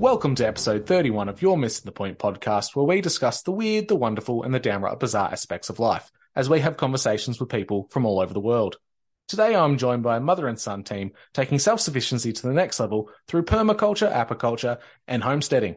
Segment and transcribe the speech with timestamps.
[0.00, 3.86] Welcome to episode 31 of You're Missen the Point podcast, where we discuss the weird,
[3.86, 7.86] the wonderful, and the downright bizarre aspects of life, as we have conversations with people
[7.90, 8.78] from all over the world.
[9.28, 13.10] Today I'm joined by a mother and son team taking self-sufficiency to the next level
[13.28, 15.76] through permaculture, apiculture, and homesteading.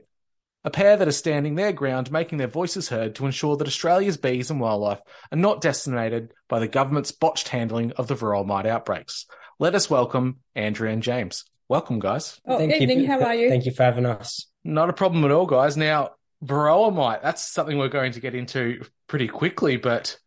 [0.64, 4.16] A pair that are standing their ground, making their voices heard to ensure that Australia's
[4.16, 5.02] bees and wildlife
[5.34, 9.26] are not decimated by the government's botched handling of the varroa mite outbreaks.
[9.60, 11.44] Let us welcome Andrea and James.
[11.70, 12.40] Welcome, guys.
[12.46, 13.02] Oh, Thank evening.
[13.02, 13.08] you.
[13.08, 13.50] How are you?
[13.50, 14.48] Thank you for having us.
[14.64, 15.78] Not a problem at all, guys.
[15.78, 16.12] Now,
[16.44, 20.18] varroa mite, that's something we're going to get into pretty quickly, but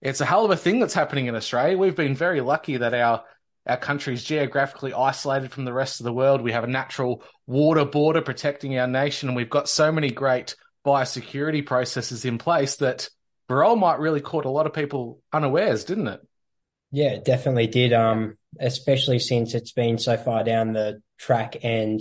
[0.00, 1.78] it's a hell of a thing that's happening in Australia.
[1.78, 3.24] We've been very lucky that our
[3.64, 6.42] our country's geographically isolated from the rest of the world.
[6.42, 10.56] We have a natural water border protecting our nation, and we've got so many great
[10.84, 13.08] biosecurity processes in place that
[13.48, 16.20] varroa mite really caught a lot of people unawares, didn't it?
[16.92, 17.92] Yeah, it definitely did.
[17.92, 22.00] Um, especially since it's been so far down the track and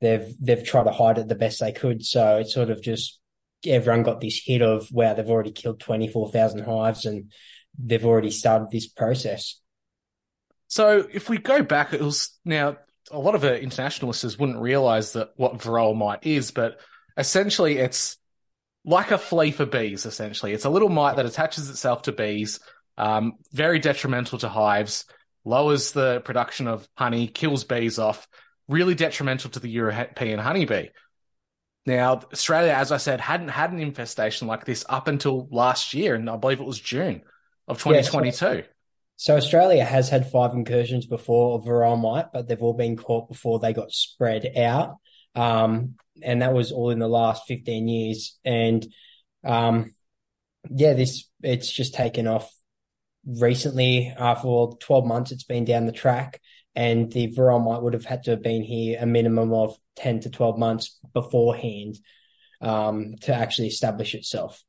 [0.00, 2.04] they've they've tried to hide it the best they could.
[2.04, 3.20] So it's sort of just
[3.66, 7.32] everyone got this hit of wow, they've already killed twenty four thousand hives and
[7.78, 9.60] they've already started this process.
[10.68, 12.78] So if we go back, it was now
[13.10, 16.80] a lot of our international listeners wouldn't realize that what varroa mite is, but
[17.18, 18.16] essentially it's
[18.84, 20.06] like a flea for bees.
[20.06, 22.58] Essentially, it's a little mite that attaches itself to bees.
[22.96, 25.04] Um, very detrimental to hives,
[25.44, 28.26] lowers the production of honey, kills bees off.
[28.68, 30.88] Really detrimental to the European honeybee.
[31.84, 36.14] Now, Australia, as I said, hadn't had an infestation like this up until last year,
[36.14, 37.22] and I believe it was June
[37.66, 38.64] of 2022.
[39.16, 43.28] So Australia has had five incursions before of varroa mite, but they've all been caught
[43.28, 44.96] before they got spread out.
[45.34, 48.38] Um, and that was all in the last 15 years.
[48.44, 48.86] And,
[49.44, 49.94] um,
[50.70, 52.52] yeah, this, it's just taken off
[53.26, 55.32] recently, uh, for 12 months.
[55.32, 56.40] It's been down the track
[56.74, 60.20] and the varroa mite would have had to have been here a minimum of 10
[60.20, 61.98] to 12 months beforehand,
[62.60, 64.62] um, to actually establish itself.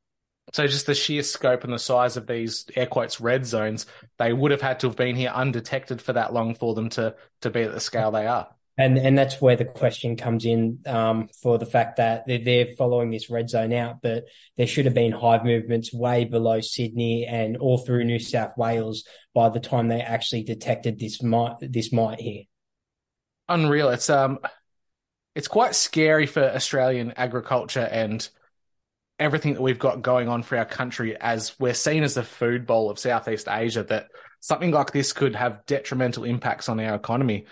[0.52, 3.86] So just the sheer scope and the size of these air quotes red zones,
[4.18, 7.14] they would have had to have been here undetected for that long for them to
[7.40, 8.48] to be at the scale they are.
[8.76, 12.74] And and that's where the question comes in um, for the fact that they're, they're
[12.76, 14.24] following this red zone out, but
[14.56, 19.04] there should have been hive movements way below Sydney and all through New South Wales
[19.32, 22.44] by the time they actually detected this mite this mite here.
[23.48, 23.90] Unreal.
[23.90, 24.40] It's um,
[25.36, 28.28] it's quite scary for Australian agriculture and
[29.18, 32.66] everything that we've got going on for our country as we're seen as the food
[32.66, 34.08] bowl of Southeast Asia that
[34.40, 37.46] something like this could have detrimental impacts on our economy.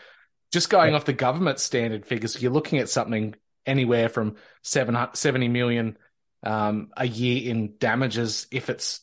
[0.52, 0.96] Just going yeah.
[0.96, 3.34] off the government standard figures, you're looking at something
[3.66, 5.96] anywhere from 70 million
[6.42, 8.98] um, a year in damages if it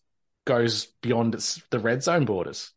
[0.46, 2.72] goes beyond its, the red zone borders.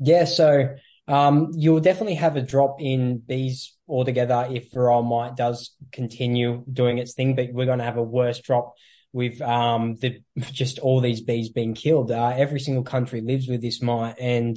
[0.00, 0.76] Yeah, so
[1.08, 6.98] um, you'll definitely have a drop in bees altogether if varroa mite does continue doing
[6.98, 8.74] its thing, but we're going to have a worse drop
[9.12, 10.22] with um, the
[10.52, 12.10] just all these bees being killed.
[12.10, 14.56] Uh, every single country lives with this mite, and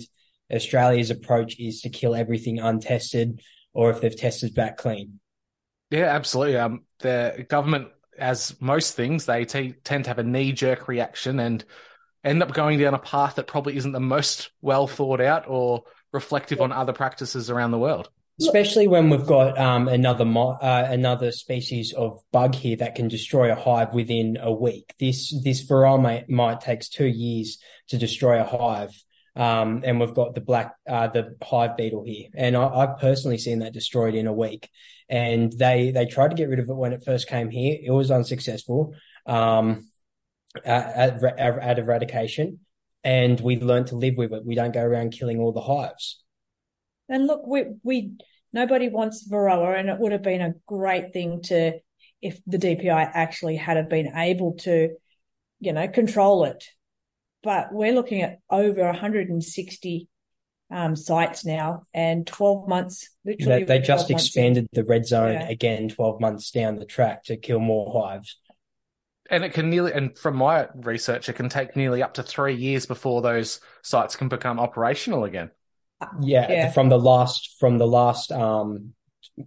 [0.54, 3.42] Australia's approach is to kill everything untested,
[3.74, 5.20] or if they've tested back clean.
[5.92, 6.58] Yeah, absolutely.
[6.58, 11.40] Um, the government, as most things, they t- tend to have a knee jerk reaction
[11.40, 11.64] and
[12.24, 15.84] end up going down a path that probably isn't the most well thought out or
[16.12, 18.10] reflective on other practices around the world
[18.40, 23.08] especially when we've got um, another mo- uh, another species of bug here that can
[23.08, 24.94] destroy a hive within a week.
[25.00, 27.60] This this varroa mite, mite takes two years
[27.90, 28.92] to destroy a hive,
[29.36, 33.38] um, and we've got the black uh, the hive beetle here, and I, have personally
[33.38, 34.70] seen that destroyed in a week.
[35.08, 37.78] And they they tried to get rid of it when it first came here.
[37.82, 38.94] It was unsuccessful
[39.26, 39.88] um,
[40.64, 42.60] at, at, at eradication,
[43.04, 44.46] and we learned to live with it.
[44.46, 46.24] We don't go around killing all the hives.
[47.08, 48.14] And look, we we
[48.56, 51.74] Nobody wants Varroa, and it would have been a great thing to
[52.22, 54.96] if the DPI actually had been able to,
[55.60, 56.64] you know, control it.
[57.46, 60.10] But we're looking at over 160
[60.72, 63.08] um, sites now, and 12 months.
[63.24, 64.16] Literally, They, they just 12 months in.
[64.16, 65.48] expanded the red zone Yeah.
[65.48, 68.38] again 12 months down the track to kill more hives.
[69.30, 72.56] And it can nearly, and from my research, it can take nearly up to three
[72.56, 75.52] years before those sites can become operational again.
[76.20, 76.72] Yeah, Yeah.
[76.72, 78.94] from the last from the last um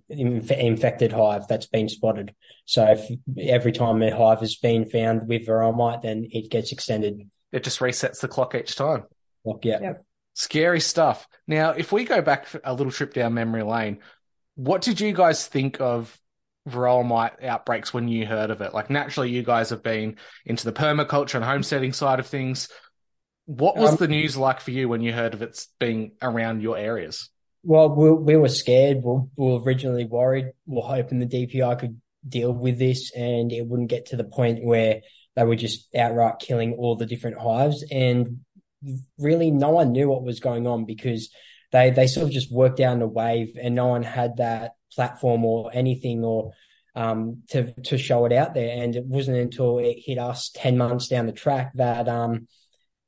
[0.09, 2.33] inf- infected hive that's been spotted.
[2.65, 3.09] So if
[3.39, 7.29] every time a hive has been found with varroa mite, then it gets extended.
[7.53, 9.05] It just resets the clock each time.
[9.45, 9.81] Like, yeah.
[9.81, 10.05] Yep.
[10.35, 11.27] Scary stuff.
[11.47, 13.99] Now, if we go back a little trip down memory lane,
[14.55, 16.17] what did you guys think of
[16.69, 18.75] varroa mite outbreaks when you heard of it?
[18.75, 22.69] Like, naturally, you guys have been into the permaculture and homesteading side of things.
[23.47, 26.63] What was Um, the news like for you when you heard of it being around
[26.63, 27.31] your areas?
[27.65, 28.99] Well, we, we were scared.
[29.03, 30.53] We, we were originally worried.
[30.67, 34.25] We We're hoping the DPI could deal with this and it wouldn't get to the
[34.25, 35.01] point where
[35.39, 37.85] they were just outright killing all the different hives.
[37.93, 38.41] And
[39.19, 41.31] really, no one knew what was going on because
[41.71, 45.45] they they sort of just worked down the wave and no one had that platform
[45.45, 46.51] or anything or
[46.97, 48.83] um to to show it out there.
[48.83, 52.49] And it wasn't until it hit us ten months down the track that um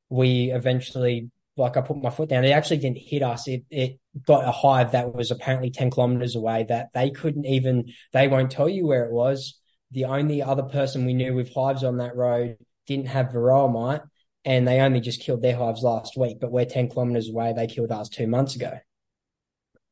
[0.08, 2.44] we eventually like I put my foot down.
[2.44, 3.48] It actually didn't hit us.
[3.48, 7.86] It it got a hive that was apparently 10 kilometers away that they couldn't even
[8.12, 9.59] they won't tell you where it was.
[9.92, 12.56] The only other person we knew with hives on that road
[12.86, 14.02] didn't have varroa mite
[14.44, 17.52] and they only just killed their hives last week, but we're 10 kilometers away.
[17.52, 18.78] They killed ours two months ago.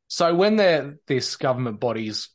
[0.08, 2.30] So, when they're this government body's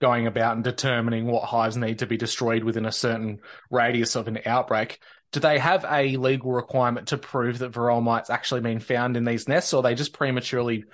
[0.00, 3.38] going about and determining what hives need to be destroyed within a certain
[3.70, 4.98] radius of an outbreak,
[5.30, 9.24] do they have a legal requirement to prove that varroa mite's actually been found in
[9.24, 10.84] these nests, or are they just prematurely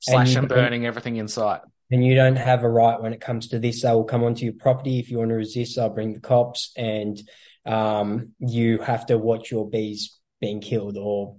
[0.00, 1.62] slash you and burning everything in sight?
[1.90, 3.82] And you don't have a right when it comes to this.
[3.82, 4.98] They will come onto your property.
[4.98, 7.18] If you want to resist, they'll bring the cops and
[7.64, 11.36] um, you have to watch your bees being killed or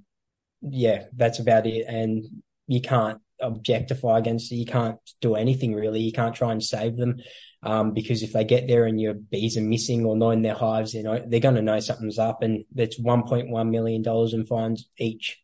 [0.62, 1.86] yeah, that's about it.
[1.88, 2.26] And
[2.68, 4.56] you can't objectify against it.
[4.56, 6.02] You can't do anything really.
[6.02, 7.18] You can't try and save them.
[7.62, 10.56] Um, because if they get there and your bees are missing or not in their
[10.56, 14.04] hives, you know, they're going to know something's up and it's $1.1 million
[14.34, 15.40] in fines each.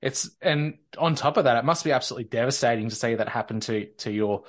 [0.00, 3.60] It's and on top of that, it must be absolutely devastating to see that happen
[3.60, 4.44] to to your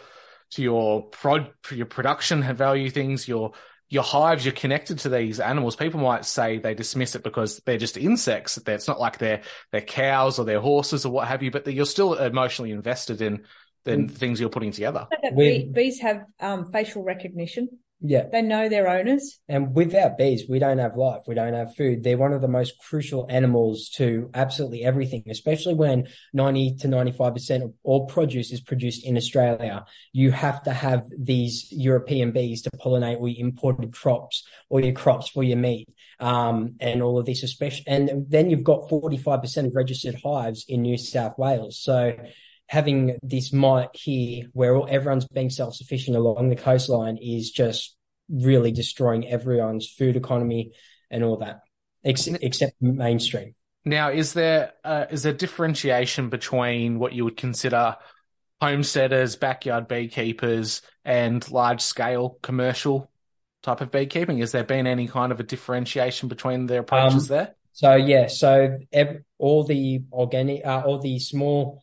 [0.52, 3.54] to your prod your production value things, your
[3.88, 4.46] your hives.
[4.46, 5.76] You're connected to these animals.
[5.76, 8.60] People might say they dismiss it because they're just insects.
[8.64, 9.42] It's not like they're
[9.72, 11.50] they're cows or they're horses or what have you.
[11.52, 13.46] But you're still emotionally invested in
[13.86, 15.08] in the things you're putting together.
[15.24, 17.70] That We- bee- bees have um, facial recognition.
[18.02, 18.28] Yeah.
[18.32, 19.40] They know their owners.
[19.50, 21.24] And without bees, we don't have life.
[21.28, 22.04] We don't have food.
[22.04, 27.64] They're one of the most crucial animals to absolutely everything, especially when 90 to 95%
[27.64, 29.86] of all produce is produced in Australia.
[30.14, 34.94] You have to have these European bees to pollinate all your imported crops or your
[34.94, 35.90] crops for your meat.
[36.22, 40.82] Um, and all of this, especially, and then you've got 45% of registered hives in
[40.82, 41.80] New South Wales.
[41.80, 42.14] So
[42.70, 47.98] having this mite here where all, everyone's being self-sufficient along the coastline is just
[48.30, 50.72] really destroying everyone's food economy
[51.10, 51.62] and all that,
[52.06, 53.56] ex- except mainstream.
[53.86, 57.96] Now, is there uh, is there differentiation between what you would consider
[58.62, 63.10] homesteaders, backyard beekeepers, and large scale commercial
[63.64, 64.38] type of beekeeping?
[64.40, 67.56] Has there been any kind of a differentiation between their approaches Um, there?
[67.72, 71.82] So yeah, so ev- all the organic, uh, all the small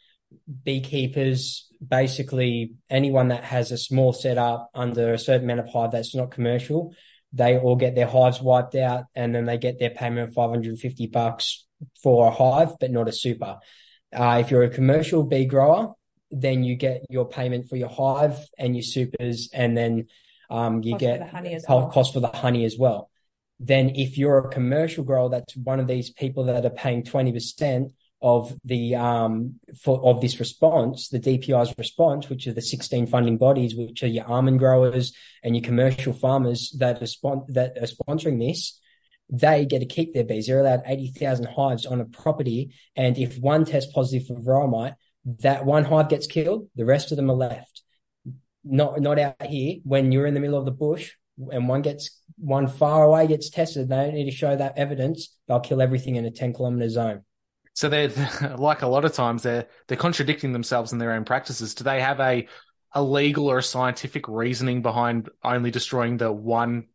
[0.65, 6.15] beekeepers, basically anyone that has a small setup under a certain amount of hive that's
[6.15, 6.95] not commercial,
[7.33, 11.07] they all get their hives wiped out, and then they get their payment of 550
[11.09, 11.67] bucks
[12.03, 13.59] for a hive, but not a super.
[14.15, 15.93] Uh, if you're a commercial bee grower,
[16.31, 20.07] then you get your payment for your hive and your supers, and then
[20.49, 21.91] um, you Cost get the honey as well.
[21.91, 23.11] cost for the honey as well.
[23.59, 27.91] Then, if you're a commercial grower, that's one of these people that are paying 20%
[28.23, 33.37] of the um for of this response, the DPI's response, which are the 16 funding
[33.37, 37.87] bodies, which are your almond growers and your commercial farmers that are spon- that are
[37.87, 38.81] sponsoring this,
[39.29, 40.47] they get to keep their bees.
[40.47, 44.95] They're allowed 80,000 hives on a property, and if one tests positive for varroa mite,
[45.41, 47.83] that one hive gets killed, the rest of them are left.
[48.65, 51.13] Not not out here when you're in the middle of the bush
[51.53, 53.89] and one gets one far away gets tested.
[53.89, 55.37] They don't need to show that evidence.
[55.47, 57.26] They'll kill everything in a 10 kilometer zone.
[57.77, 58.09] So they're
[58.59, 61.75] like a lot of times they're they're contradicting themselves in their own practices.
[61.75, 62.49] Do they have a
[62.93, 66.87] a legal or a scientific reasoning behind only destroying the one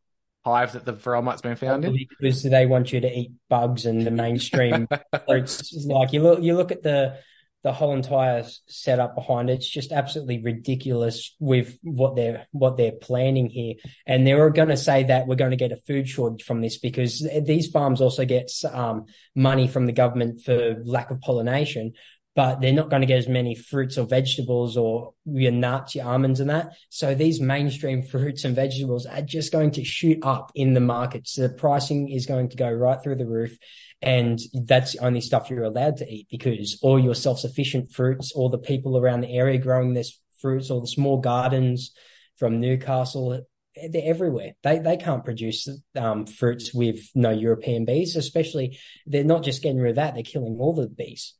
[0.43, 1.95] hive that the varroa mite's been found in?
[2.19, 4.87] because they want you to eat bugs and the mainstream
[5.27, 5.85] fruits.
[5.85, 7.19] Like you look, you look at the
[7.63, 12.91] the whole entire setup behind it, it's just absolutely ridiculous with what they're what they're
[12.91, 13.75] planning here.
[14.07, 16.61] And they were going to say that we're going to get a food shortage from
[16.61, 21.93] this because these farms also get um, money from the government for lack of pollination,
[22.35, 26.05] but they're not going to get as many fruits or vegetables or your nuts, your
[26.05, 26.73] almonds and that.
[26.89, 31.35] So these mainstream fruits and vegetables are just going to shoot up in the markets.
[31.35, 33.57] The pricing is going to go right through the roof.
[34.01, 38.49] And that's the only stuff you're allowed to eat because all your self-sufficient fruits, all
[38.49, 41.91] the people around the area growing this fruits, all the small gardens
[42.37, 43.43] from Newcastle,
[43.75, 44.53] they're everywhere.
[44.63, 49.79] They they can't produce um, fruits with no European bees, especially they're not just getting
[49.79, 51.35] rid of that, they're killing all the bees.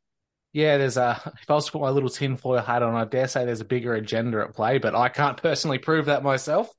[0.52, 1.20] Yeah, there's a.
[1.42, 3.66] If I was to put my little tinfoil hat on, I dare say there's a
[3.66, 6.70] bigger agenda at play, but I can't personally prove that myself.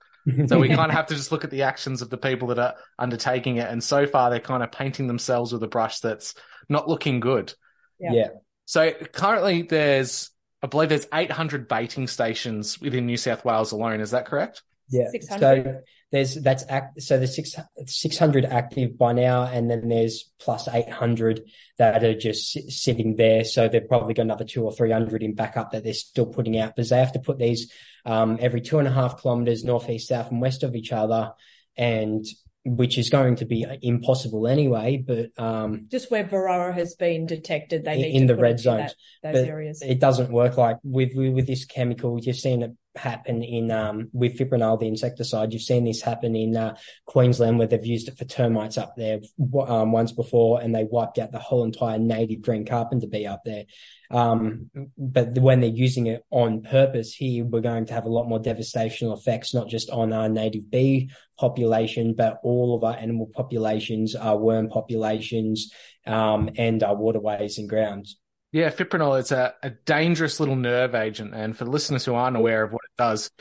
[0.48, 2.60] So we kind of have to just look at the actions of the people that
[2.60, 6.36] are undertaking it, and so far they're kind of painting themselves with a brush that's
[6.70, 7.54] not looking good.
[8.00, 8.14] Yeah.
[8.14, 8.28] yeah.
[8.66, 14.00] So currently, there's I believe there's 800 baiting stations within New South Wales alone.
[14.00, 14.64] Is that correct?
[14.90, 15.10] Yeah.
[15.10, 15.40] 600.
[15.40, 17.02] So there's that's act.
[17.02, 17.56] So there's six
[17.88, 21.42] 600 active by now, and then there's plus 800
[21.80, 23.44] that are just sitting there.
[23.44, 26.76] So they've probably got another two or 300 in backup that they're still putting out
[26.76, 27.72] because they have to put these
[28.06, 31.34] um, every two and a half kilometers north, east, south, and west of each other,
[31.76, 32.26] and
[32.66, 35.04] which is going to be impossible anyway.
[35.06, 39.34] But um, just where Varroa has been detected, they in, in the red zones, that,
[39.34, 39.82] those areas.
[39.82, 42.20] It doesn't work like with with this chemical.
[42.22, 45.52] You've seen it happen in um, with fipronil, the insecticide.
[45.52, 49.20] You've seen this happen in uh, Queensland where they've used it for termites up there
[49.68, 53.42] um, once before, and they wiped out the whole entire native green carpenter bee up
[53.44, 53.66] there.
[54.14, 58.28] Um, but when they're using it on purpose here, we're going to have a lot
[58.28, 63.30] more devastational effects, not just on our native bee population, but all of our animal
[63.34, 65.72] populations, our worm populations,
[66.06, 68.18] um, and our waterways and grounds.
[68.52, 71.34] Yeah, fipronil, it's a, a dangerous little nerve agent.
[71.34, 73.32] And for listeners who aren't aware of what it does,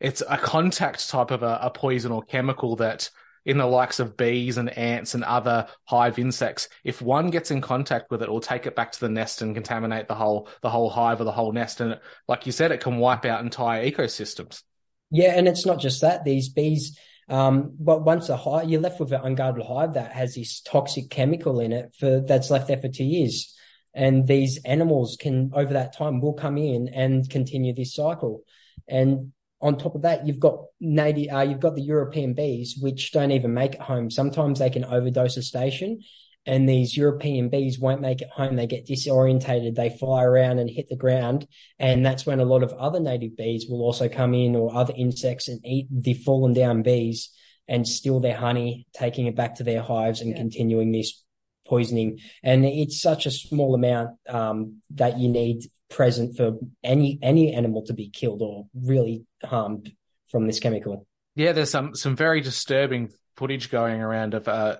[0.00, 3.10] it's a contact type of a, a poison or chemical that
[3.44, 7.60] in the likes of bees and ants and other hive insects, if one gets in
[7.60, 10.70] contact with it, will take it back to the nest and contaminate the whole the
[10.70, 11.80] whole hive or the whole nest.
[11.80, 14.62] And it, like you said, it can wipe out entire ecosystems.
[15.10, 16.24] Yeah, and it's not just that.
[16.24, 16.98] These bees,
[17.28, 21.10] um, but once a hive, you're left with an unguarded hive that has this toxic
[21.10, 23.54] chemical in it for that's left there for two years
[23.94, 28.42] and these animals can over that time will come in and continue this cycle
[28.88, 33.12] and on top of that you've got native uh, you've got the european bees which
[33.12, 34.10] don't even make it home.
[34.10, 36.00] Sometimes they can overdose a station
[36.46, 38.56] and these european bees won't make it home.
[38.56, 39.74] They get disorientated.
[39.74, 41.46] They fly around and hit the ground
[41.78, 44.94] and that's when a lot of other native bees will also come in or other
[44.96, 47.30] insects and eat the fallen down bees
[47.66, 50.36] and steal their honey taking it back to their hives and yeah.
[50.36, 51.24] continuing this
[51.66, 57.52] poisoning, and it's such a small amount um, that you need present for any any
[57.52, 59.92] animal to be killed or really harmed
[60.30, 61.06] from this chemical.
[61.34, 64.76] Yeah, there's some some very disturbing footage going around of uh,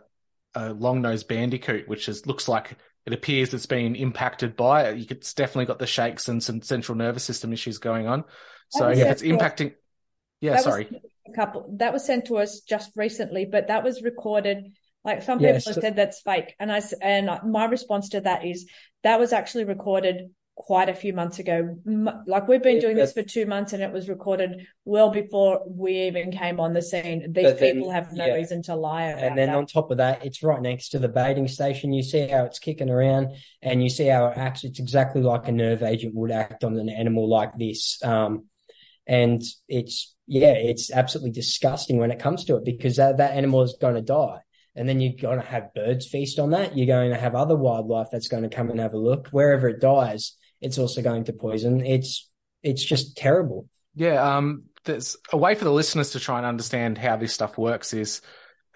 [0.55, 4.99] a long-nosed bandicoot, which is looks like it appears it's been impacted by it.
[4.99, 8.25] You could, it's definitely got the shakes and some central nervous system issues going on.
[8.71, 9.75] So if it's impacting,
[10.41, 10.89] yeah, sorry.
[11.29, 14.73] a couple that was sent to us just recently, but that was recorded
[15.05, 18.67] like some people have said that's fake, and I and my response to that is
[19.03, 21.77] that was actually recorded quite a few months ago.
[22.27, 26.03] Like we've been doing this for two months, and it was recorded well before we
[26.03, 27.33] even came on the scene.
[27.33, 28.35] These people have no yeah.
[28.35, 29.05] reason to lie.
[29.05, 29.57] and then that.
[29.57, 31.93] on top of that, it's right next to the baiting station.
[31.93, 34.65] You see how it's kicking around, and you see how it acts.
[34.65, 38.03] It's exactly like a nerve agent would act on an animal like this.
[38.03, 38.47] Um,
[39.07, 43.63] and it's yeah, it's absolutely disgusting when it comes to it because that, that animal
[43.63, 44.41] is going to die
[44.77, 46.77] and then you're going to have birds feast on that.
[46.77, 49.29] You're going to have other wildlife that's going to come and have a look.
[49.29, 51.85] Wherever it dies, it's also going to poison.
[51.85, 52.31] It's
[52.63, 53.69] it's just terrible.
[53.95, 57.59] Yeah, um, there's a way for the listeners to try and understand how this stuff
[57.59, 57.93] works.
[57.93, 58.23] Is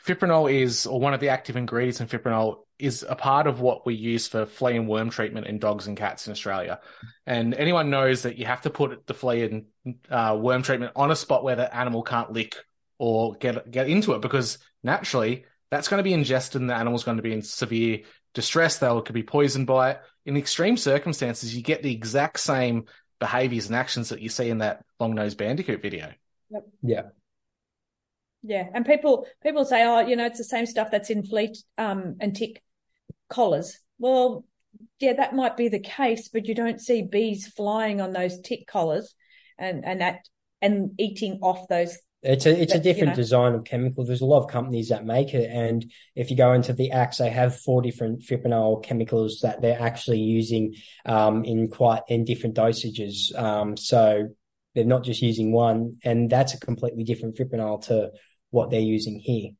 [0.04, 3.84] fipronil is, or one of the active ingredients in fipronil is a part of what
[3.84, 6.78] we use for flea and worm treatment in dogs and cats in Australia.
[7.26, 11.10] And anyone knows that you have to put the flea and uh, worm treatment on
[11.10, 12.56] a spot where the animal can't lick
[12.98, 17.04] or get get into it because naturally that's going to be ingested and the animal's
[17.04, 18.00] going to be in severe
[18.34, 18.78] distress.
[18.78, 20.00] They could be poisoned by it.
[20.26, 22.84] In extreme circumstances, you get the exact same
[23.18, 26.12] behaviors and actions that you see in that long nosed bandicoot video.
[26.50, 26.68] Yep.
[26.82, 27.02] Yeah.
[28.42, 28.68] Yeah.
[28.72, 32.16] And people people say, oh, you know, it's the same stuff that's in fleet um,
[32.20, 32.62] and tick
[33.28, 33.78] collars.
[33.98, 34.44] Well,
[35.00, 38.66] yeah, that might be the case, but you don't see bees flying on those tick
[38.66, 39.14] collars
[39.58, 40.20] and, and that
[40.60, 43.16] and eating off those It's a it's a But, you different know.
[43.16, 44.04] design of chemical.
[44.04, 47.18] There's a lot of companies that make it, and if you go into the acts,
[47.18, 50.74] they have four different fipronil chemicals that they're actually using
[51.06, 53.36] um, in quite in different dosages.
[53.38, 54.28] Um, so
[54.74, 58.10] they're not just using one, and that's a completely different fipronil to
[58.50, 59.50] what they're using here.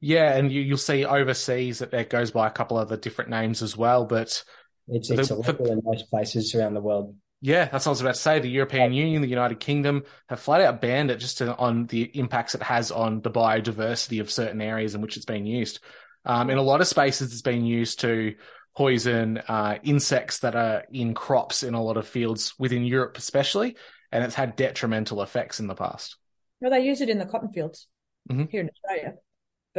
[0.00, 3.30] Yeah, and you, you'll see overseas that it goes by a couple of other different
[3.30, 4.06] names as well.
[4.06, 4.42] But
[4.90, 7.14] It's The- it's for- illegal in most places around the world.
[7.40, 8.38] Yeah, that's what I was about to say.
[8.40, 12.02] The European Union, the United Kingdom have flat out banned it just to, on the
[12.18, 15.80] impacts it has on the biodiversity of certain areas in which it's been used.
[16.24, 18.34] Um, in a lot of spaces, it's been used to
[18.76, 23.76] poison uh, insects that are in crops in a lot of fields within Europe, especially,
[24.12, 26.16] and it's had detrimental effects in the past.
[26.60, 27.86] Well, they use it in the cotton fields
[28.30, 28.50] Mhm.
[28.50, 29.14] here in Australia.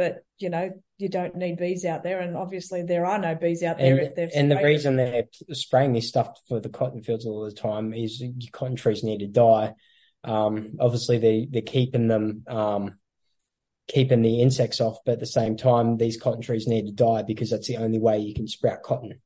[0.00, 2.20] But, you know, you don't need bees out there.
[2.20, 5.92] And obviously, there are no bees out there And, if and the reason they're spraying
[5.92, 9.26] this stuff for the cotton fields all the time is your cotton trees need to
[9.26, 9.74] die.
[10.24, 12.94] Um, obviously, they they're keeping them um,
[13.88, 17.20] keeping the insects off, but at the same time, these cotton trees need to die
[17.20, 19.20] because that's the only way you can sprout cotton.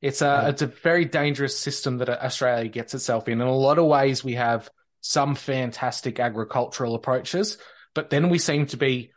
[0.00, 0.48] It's a Yeah.
[0.50, 3.40] it's a very dangerous system that Australia gets itself in.
[3.40, 7.58] In a lot of ways, we have some fantastic agricultural approaches,
[7.92, 9.10] but then we seem to be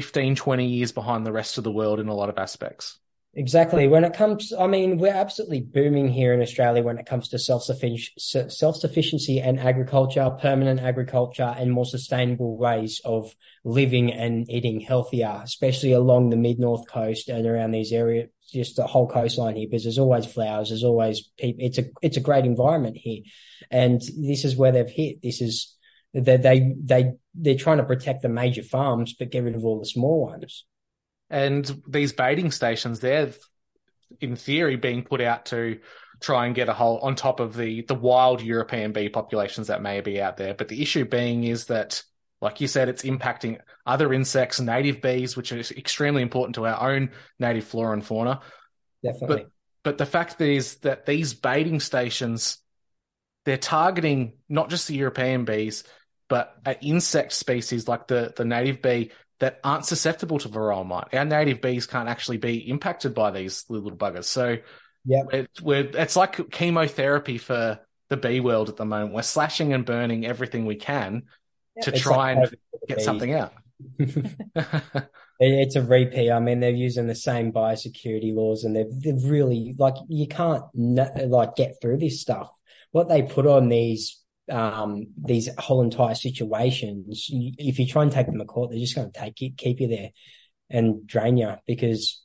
[0.00, 2.98] 15, 20 years behind the rest of the world in a lot of aspects.
[3.34, 3.86] Exactly.
[3.86, 7.38] When it comes, I mean, we're absolutely booming here in Australia when it comes to
[7.38, 15.40] self-suffic- self-sufficiency and agriculture, permanent agriculture, and more sustainable ways of living and eating healthier,
[15.44, 19.84] especially along the mid-north coast and around these areas, just the whole coastline here, because
[19.84, 21.64] there's always flowers, there's always people.
[21.64, 23.22] It's a it's a great environment here,
[23.70, 25.22] and this is where they've hit.
[25.22, 25.76] This is
[26.14, 29.78] they they they they're trying to protect the major farms, but get rid of all
[29.78, 30.64] the small ones.
[31.30, 33.32] And these baiting stations, they're
[34.20, 35.78] in theory being put out to
[36.20, 39.82] try and get a hold on top of the the wild European bee populations that
[39.82, 40.54] may be out there.
[40.54, 42.02] But the issue being is that,
[42.40, 46.90] like you said, it's impacting other insects, native bees, which is extremely important to our
[46.90, 48.40] own native flora and fauna.
[49.04, 49.44] Definitely.
[49.44, 49.50] But
[49.84, 52.58] but the fact is that these baiting stations,
[53.44, 55.84] they're targeting not just the European bees,
[56.28, 61.14] but insect species like the the native bee that aren't susceptible to varroa mite.
[61.14, 64.24] Our native bees can't actually be impacted by these little buggers.
[64.24, 64.58] So
[65.04, 69.14] yeah, it, we're, it's like chemotherapy for the bee world at the moment.
[69.14, 71.24] We're slashing and burning everything we can
[71.82, 73.04] to try like and COVID for the get bees.
[73.04, 73.52] something out.
[75.40, 76.32] It's a repeat.
[76.32, 80.64] I mean, they're using the same biosecurity laws, and they've they've really like you can't
[80.74, 82.50] like get through this stuff.
[82.90, 88.26] What they put on these um these whole entire situations, if you try and take
[88.26, 90.10] them to court, they're just going to take you, keep you there,
[90.70, 92.22] and drain you because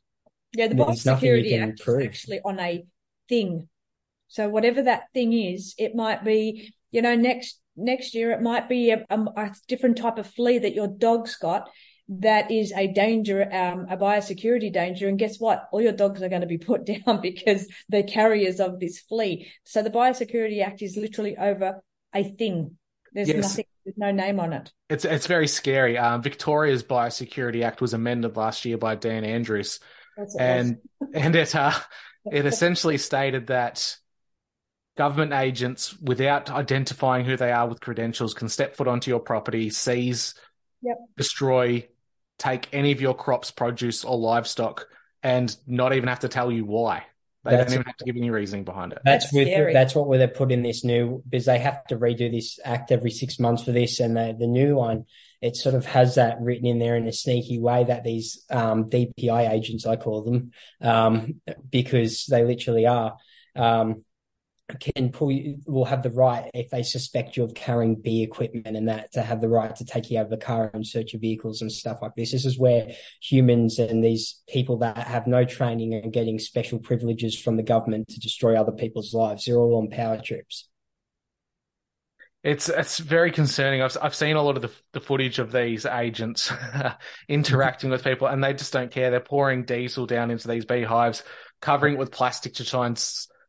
[0.54, 2.02] Yeah, the There's nothing you Biosecurity can Act prove.
[2.02, 2.86] is actually on a
[3.30, 3.68] thing.
[4.28, 8.70] So whatever that thing is, it might be, you know, next next year it might
[8.70, 11.70] be a, a, a different type of flea that your dog's got
[12.10, 15.08] that is a danger, um, a biosecurity danger.
[15.08, 15.68] And guess what?
[15.72, 19.52] All your dogs are going to be put down because they're carriers of this flea.
[19.64, 21.82] So the Biosecurity Act is literally over
[22.14, 22.78] a thing.
[23.14, 23.42] There's Yes.
[23.42, 24.72] nothing, there's no name on it.
[24.90, 25.98] It's it's very scary.
[25.98, 29.80] Um, Victoria's Biosecurity Act was amended last year by Dan Andrews,
[30.18, 30.78] That's what it and
[31.14, 31.72] and it uh,
[32.32, 33.98] it essentially stated that
[34.96, 39.70] government agents, without identifying who they are with credentials, can step foot onto your property,
[39.70, 40.36] seize,
[40.82, 40.98] Yep.
[41.18, 41.88] destroy,
[42.38, 44.88] take any of your crops, produce, or livestock,
[45.24, 47.06] and not even have to tell you why.
[47.44, 49.00] They That's- don't even have to give any reasoning behind it.
[49.04, 49.74] That's, That's with scary.
[49.74, 53.12] that's what they put in this new because they have to redo this act every
[53.12, 55.06] six months for this, and the the new one
[55.42, 58.90] it sort of has that written in there in a sneaky way that these um,
[58.90, 63.18] DPI agents I call them um, because they literally are
[63.54, 64.06] um,
[64.80, 68.78] can pull you will have the right if they suspect you of carrying bee equipment
[68.78, 71.14] and that to have the right to take you out of the car and search
[71.14, 72.32] your vehicles and stuff like this.
[72.32, 77.38] This is where humans and these people that have no training and getting special privileges
[77.38, 79.46] from the government to destroy other people's lives.
[79.46, 80.70] They're all on power trips.
[82.42, 83.82] It's it's very concerning.
[83.82, 86.52] I've I've seen a lot of the the footage of these agents
[87.30, 89.12] interacting with people, and they just don't care.
[89.12, 91.24] They're pouring diesel down into these beehives,
[91.62, 92.98] covering it with plastic to try and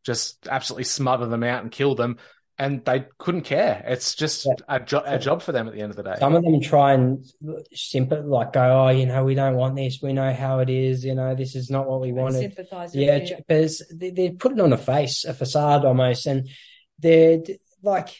[0.05, 2.19] just absolutely smother them out and kill them,
[2.59, 3.83] and they couldn't care.
[3.87, 4.53] It's just Yeah.
[4.69, 6.14] a job a job for them at the end of the day.
[6.21, 7.25] Some of them try and
[7.73, 10.01] simple like go, oh, you know, we don't want this.
[10.03, 11.05] We know how it is.
[11.05, 12.40] You know, this is not what we wanted.
[12.55, 12.95] Sympathize.
[12.95, 16.49] Yeah, j- because they- they're putting on a face, a facade almost, and
[16.99, 17.40] they're
[17.83, 18.11] like,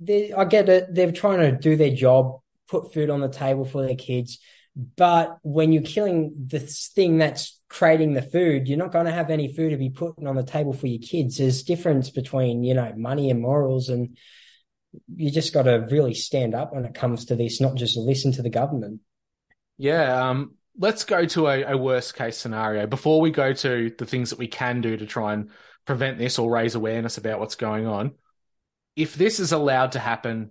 [0.00, 0.32] they.
[0.32, 0.94] I get it.
[0.94, 4.38] They're trying to do their job, put food on the table for their kids,
[4.76, 9.30] but when you're killing this thing that's creating the food, you're not going to have
[9.30, 11.38] any food to be putting on the table for your kids.
[11.38, 14.16] There's difference between you know money and morals, and
[15.14, 18.32] you just got to really stand up when it comes to this, not just listen
[18.32, 19.00] to the government.
[19.76, 20.28] Yeah.
[20.28, 24.30] Um, let's go to a, a worst case scenario before we go to the things
[24.30, 25.50] that we can do to try and
[25.84, 28.12] prevent this or raise awareness about what's going on.
[28.96, 30.50] If this is allowed to happen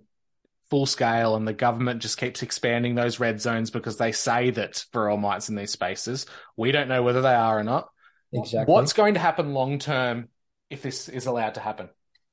[0.70, 4.84] full scale and the government just keeps expanding those red zones because they say that
[4.94, 7.88] Varroa mites in these spaces, we don't know whether they are or not.
[8.32, 8.72] Exactly.
[8.72, 10.28] What's going to happen long term
[10.70, 11.88] if this is allowed to happen?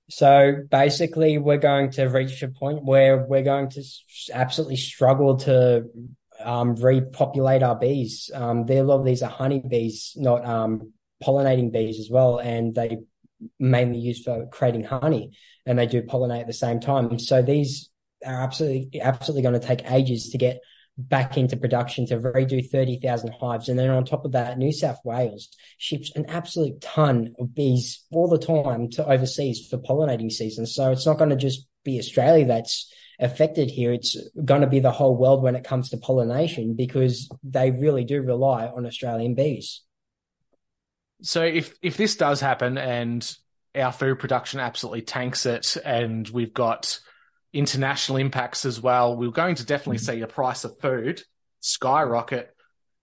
[0.10, 3.84] So basically, we're going to reach a point where we're going to
[4.32, 5.86] absolutely struggle to
[6.40, 8.32] um, repopulate our bees.
[8.34, 12.38] Um, there, a lot of these are honey bees, not um, pollinating bees as well,
[12.38, 13.00] and they
[13.60, 15.32] mainly used for creating honey,
[15.66, 17.20] and they do pollinate at the same time.
[17.20, 17.90] So these
[18.26, 20.62] are absolutely absolutely going to take ages to get
[20.98, 23.70] back into production to redo 30,000 hives.
[23.70, 28.04] And then on top of that, New South Wales ships an absolute ton of bees
[28.12, 30.66] all the time to overseas for pollinating season.
[30.66, 33.94] So it's not going to just be Australia that's affected here.
[33.94, 38.04] It's going to be the whole world when it comes to pollination because they really
[38.04, 39.82] do rely on Australian bees.
[41.22, 43.36] So if if this does happen and
[43.76, 47.00] our food production absolutely tanks it and we've got
[47.54, 51.22] international impacts as well, we're going to definitely see the price of food
[51.60, 52.54] skyrocket.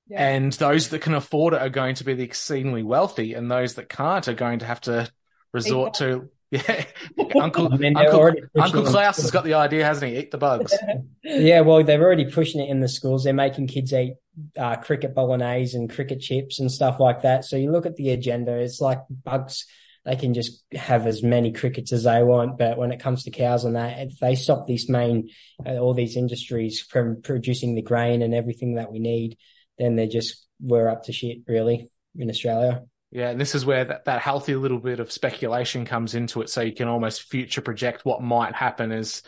[0.06, 0.28] Yeah.
[0.28, 3.74] And those that can afford it are going to be the exceedingly wealthy, and those
[3.74, 5.10] that can't are going to have to
[5.52, 6.84] resort to yeah.
[7.40, 8.84] Uncle I mean, Uncle, Uncle.
[8.84, 10.18] Klaus has got the idea, hasn't he?
[10.18, 10.72] Eat the bugs.
[11.26, 13.24] Yeah, well, they're already pushing it in the schools.
[13.24, 14.16] They're making kids eat
[14.58, 17.46] uh, cricket bolognese and cricket chips and stuff like that.
[17.46, 19.64] So you look at the agenda, it's like bugs.
[20.04, 23.30] They can just have as many crickets as they want, but when it comes to
[23.30, 25.30] cows and that, if they stop this main,
[25.64, 29.38] uh, all these industries from producing the grain and everything that we need,
[29.78, 32.82] then they're just we're up to shit really in Australia.
[33.10, 36.50] Yeah, and this is where that, that healthy little bit of speculation comes into it.
[36.50, 39.22] So you can almost future project what might happen is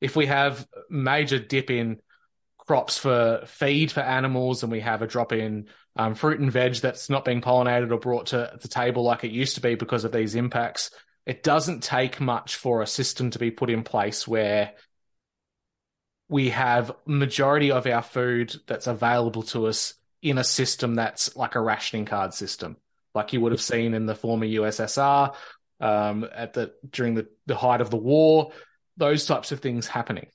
[0.00, 1.98] if we have major dip in
[2.58, 6.76] crops for feed for animals and we have a drop in um, fruit and veg
[6.76, 10.04] that's not being pollinated or brought to the table like it used to be because
[10.04, 10.90] of these impacts,
[11.26, 14.72] it doesn't take much for a system to be put in place where
[16.28, 21.54] we have majority of our food that's available to us in a system that's like
[21.54, 22.76] a rationing card system,
[23.14, 25.34] like you would have seen in the former USSR
[25.80, 28.52] um, at the during the, the height of the war,
[28.96, 30.28] those types of things happening.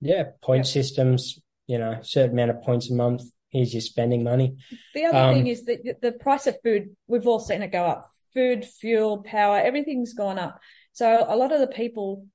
[0.00, 3.22] Yeah, point systems, you know, certain amount of points a month.
[3.50, 4.56] Here's your spending money.
[4.94, 7.84] The other Um, thing is that the price of food, we've all seen it go
[7.84, 8.08] up.
[8.34, 10.60] Food, fuel, power, everything's gone up.
[10.92, 12.26] So a lot of the people,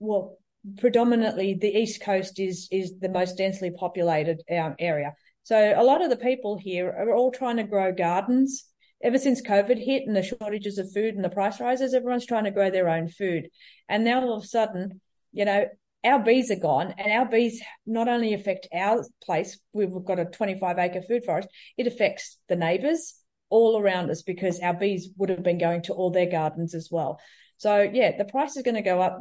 [0.00, 0.38] well,
[0.78, 5.14] predominantly the East Coast is is the most densely populated um, area.
[5.42, 8.66] So a lot of the people here are all trying to grow gardens.
[9.02, 12.44] Ever since COVID hit and the shortages of food and the price rises, everyone's trying
[12.44, 13.48] to grow their own food.
[13.88, 15.00] And now all of a sudden,
[15.32, 15.64] you know,
[16.04, 20.24] our bees are gone and our bees not only affect our place, we've got a
[20.24, 23.14] 25 acre food forest, it affects the neighbors
[23.50, 26.88] all around us because our bees would have been going to all their gardens as
[26.90, 27.20] well.
[27.58, 29.20] So yeah, the price is going to go up.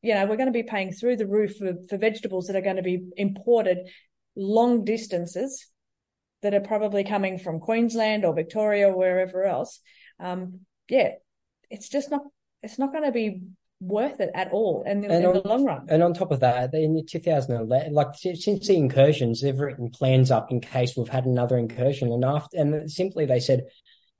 [0.00, 2.62] You know, we're going to be paying through the roof for, for vegetables that are
[2.62, 3.88] going to be imported
[4.36, 5.66] long distances
[6.42, 9.80] that are probably coming from Queensland or Victoria or wherever else.
[10.20, 11.12] Um, yeah,
[11.70, 12.22] it's just not,
[12.62, 13.42] it's not going to be
[13.80, 15.86] worth it at all in, in on, the long run.
[15.88, 20.50] And on top of that, in 2011, like since the incursions, they've written plans up
[20.50, 22.12] in case we've had another incursion.
[22.12, 23.64] And after, and simply they said,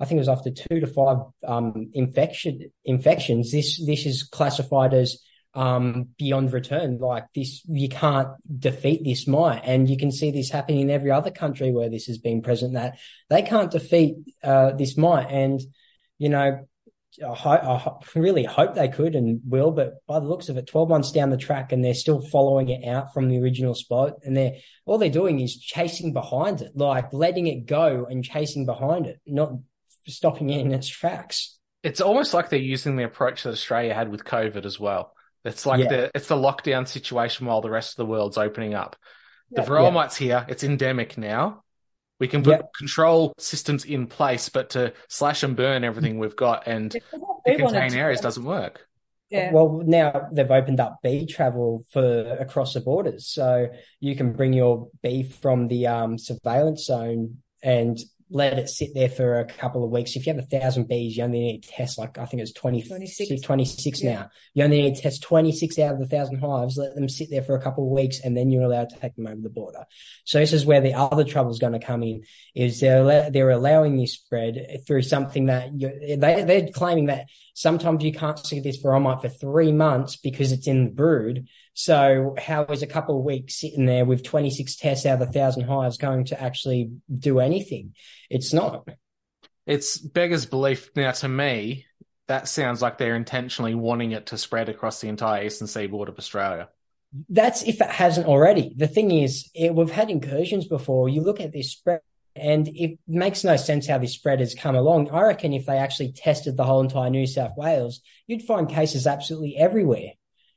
[0.00, 3.52] I think it was after two to five um, infection infections.
[3.52, 5.18] This this is classified as
[5.54, 6.98] um, beyond return.
[6.98, 11.12] Like this, you can't defeat this mite, and you can see this happening in every
[11.12, 12.74] other country where this has been present.
[12.74, 12.98] That
[13.30, 15.60] they can't defeat uh, this mite, and
[16.18, 16.66] you know
[17.22, 20.88] I, I really hope they could and will, but by the looks of it, 12
[20.88, 24.14] months down the track and they're still following it out from the original spot.
[24.24, 24.54] And they're,
[24.86, 29.20] all they're doing is chasing behind it, like letting it go and chasing behind it,
[29.26, 29.52] not
[30.06, 31.58] stopping it in its tracks.
[31.82, 35.12] It's almost like they're using the approach that Australia had with COVID as well.
[35.44, 35.88] It's like Yeah.
[35.88, 38.96] the it's the lockdown situation while the rest of the world's opening up.
[39.50, 39.68] The Yeah.
[39.68, 39.90] varroa Yeah.
[39.90, 40.46] mite's here.
[40.48, 41.63] It's endemic now.
[42.24, 42.66] We can put Yeah.
[42.74, 47.44] control systems in place, but to slash and burn everything we've got and Because what
[47.44, 48.88] to contain areas doesn't work.
[49.28, 49.52] Yeah.
[49.52, 53.68] Well, now they've opened up bee travel for across the borders, so
[54.00, 57.98] you can bring your bee from the um, surveillance zone and
[58.30, 60.16] let it sit there for a couple of weeks.
[60.16, 62.52] If you have a thousand bees, you only need to test like I think it's
[62.52, 63.40] 20, 26.
[63.42, 64.14] 26 Yeah.
[64.14, 64.30] now.
[64.54, 67.42] You only need to test 26 out of the thousand hives, let them sit there
[67.42, 69.84] for a couple of weeks, and then you're allowed to take them over the border.
[70.24, 72.22] So this is where the other trouble is going to come in,
[72.54, 78.02] is they're, they're allowing this spread through something that you they, they're claiming that Sometimes
[78.02, 81.46] you can't see this varroa mite for three months because it's in the brood.
[81.72, 85.32] So how is a couple of weeks sitting there with 26 tests out of a
[85.32, 87.94] thousand hives going to actually do anything?
[88.28, 88.88] It's not.
[89.66, 90.90] It's beggars belief.
[90.96, 91.86] Now, to me,
[92.26, 96.18] that sounds like they're intentionally wanting it to spread across the entire eastern seaboard of
[96.18, 96.68] Australia.
[97.28, 98.74] That's if it hasn't already.
[98.76, 101.08] The thing is, it, we've had incursions before.
[101.08, 102.00] You look at this spread,
[102.36, 105.10] and it makes no sense how this spread has come along.
[105.10, 109.06] I reckon if they actually tested the whole entire New South Wales, you'd find cases
[109.06, 110.12] absolutely everywhere.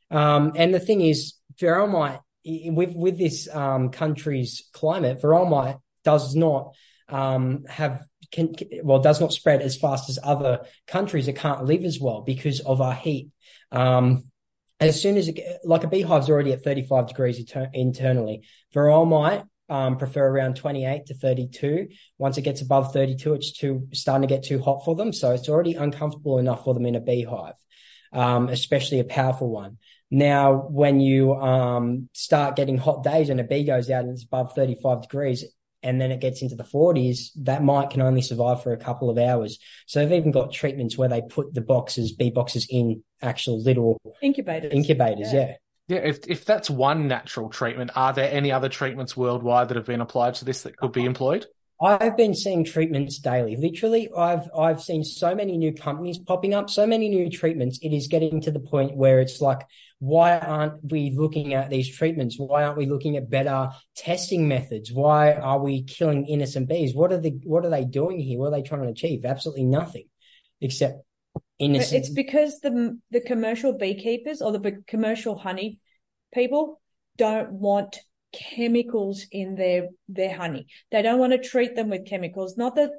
[0.10, 5.78] Um, and the thing is, varroa mite with with this um, country's climate, varroa mite
[6.04, 6.74] does not
[7.10, 11.28] um, have can, well does not spread as fast as other countries.
[11.28, 13.30] It can't live as well because of our heat.
[13.72, 14.26] Um,
[14.80, 19.44] as soon as it, like a beehive's already at 35 degrees inter- internally, varroa mite
[19.70, 21.88] um, prefer around 28 to 32.
[22.18, 25.14] Once it gets above 32, it's too starting to get too hot for them.
[25.14, 27.56] So it's already uncomfortable enough for them in a beehive,
[28.14, 29.78] um, especially a powerful one.
[30.10, 34.24] Now, when you um, start getting hot days and a bee goes out and it's
[34.24, 35.44] above 35 degrees,
[35.84, 39.10] and then it gets into the 40s, that mite can only survive for a couple
[39.10, 39.60] of hours.
[39.86, 44.02] So they've even got treatments where they put the boxes, bee boxes, in actual little
[44.22, 44.74] incubators.
[44.74, 45.40] Incubators, yeah.
[45.40, 45.56] Yeah.
[45.88, 49.86] Yeah, if if that's one natural treatment, are there any other treatments worldwide that have
[49.86, 51.46] been applied to this that could be employed?
[51.82, 53.56] I've been seeing treatments daily.
[53.56, 57.80] Literally, I've I've seen so many new companies popping up, so many new treatments.
[57.82, 59.62] It is getting to the point where it's like,
[60.00, 62.36] why aren't we looking at these treatments?
[62.38, 64.92] Why aren't we looking at better testing methods?
[64.92, 66.96] Why are we killing innocent bees?
[66.96, 68.40] What are the what are they doing here?
[68.40, 69.24] What are they trying to achieve?
[69.24, 70.08] Absolutely nothing,
[70.60, 71.04] except
[71.60, 72.00] But innocent.
[72.00, 75.80] it's because the the commercial beekeepers or the commercial honey
[76.34, 76.80] people
[77.18, 78.00] don't want
[78.32, 80.68] chemicals in their their honey.
[80.92, 82.58] They don't want to treat them with chemicals.
[82.58, 82.92] Not that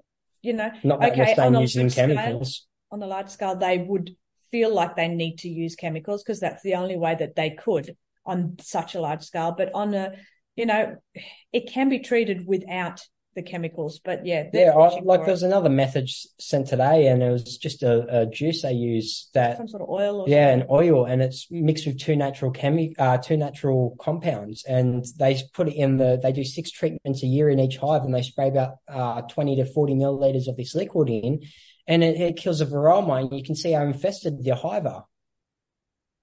[0.42, 2.66] you know, Not that okay, on a using large scale- chemicals.
[2.90, 4.16] on a large scale, they would
[4.50, 7.96] feel like they need to use chemicals because that's the only way that they could
[8.24, 9.52] on such a large scale.
[9.56, 10.12] But on a,
[10.56, 10.96] you know,
[11.52, 13.00] it can be treated without
[13.38, 14.00] the chemicals.
[14.04, 17.82] But yeah, Yeah, I, like there was another method sent today, and it was just
[17.82, 20.14] a, a juice they use that some sort of oil.
[20.22, 20.68] Or Yeah, something.
[20.68, 25.40] an oil, and it's mixed with two natural chemi- uh, two natural compounds, and they
[25.54, 26.18] put it in the.
[26.22, 29.56] They do six treatments a year in each hive, and they spray about uh, twenty
[29.56, 31.42] to forty milliliters of this liquid in,
[31.86, 33.32] and it, it kills a varroa mite.
[33.32, 35.04] You can see how infested the hive are.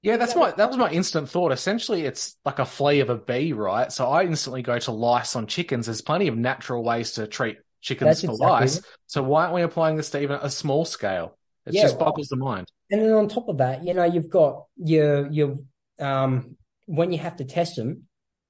[0.05, 1.51] Yeah, that's my that was my instant thought.
[1.51, 3.91] Essentially, it's like a flea of a bee, right?
[3.91, 5.87] So I instantly go to lice on chickens.
[5.87, 8.77] There's plenty of natural ways to treat chickens That's for exactly lice.
[8.77, 8.85] it.
[9.07, 11.37] So why aren't we applying this to even a small scale?
[11.65, 12.71] It Yeah, just boggles the mind.
[12.91, 15.57] And then on top of that, you know, you've got your your
[15.99, 18.03] um when you have to test them,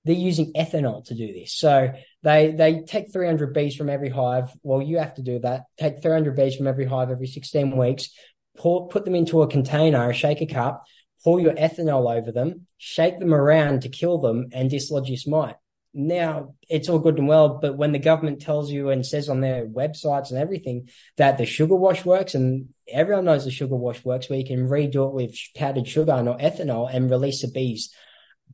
[0.03, 1.53] they're using ethanol to do this.
[1.53, 4.51] So they they take 300 bees from every hive.
[4.61, 5.63] Well, you have to do that.
[5.79, 8.09] Take 300 bees from every hive every 16 weeks.
[8.57, 10.83] Pour, put them into a container, a shaker cup.
[11.25, 12.67] Pour your ethanol over them.
[12.77, 15.55] Shake them around to kill them and dislodge this mite.
[15.91, 19.41] Now it's all good and well, but when the government tells you and says on
[19.41, 24.05] their websites and everything that the sugar wash works, and everyone knows the sugar wash
[24.05, 27.47] works, where you can redo it with powdered sugar and or ethanol and release the
[27.47, 27.91] bees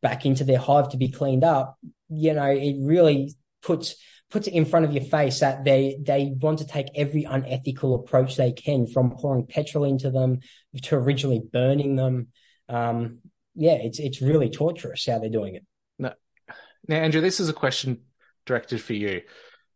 [0.01, 1.77] back into their hive to be cleaned up.
[2.10, 3.95] You know, it really puts
[4.29, 7.95] puts it in front of your face that they they want to take every unethical
[7.95, 10.39] approach they can, from pouring petrol into them
[10.84, 12.27] to originally burning them.
[12.71, 13.19] Um,
[13.55, 15.65] yeah, it's it's really torturous how they're doing it.
[16.88, 18.01] Now, Andrea, this is a question
[18.45, 19.21] directed for you.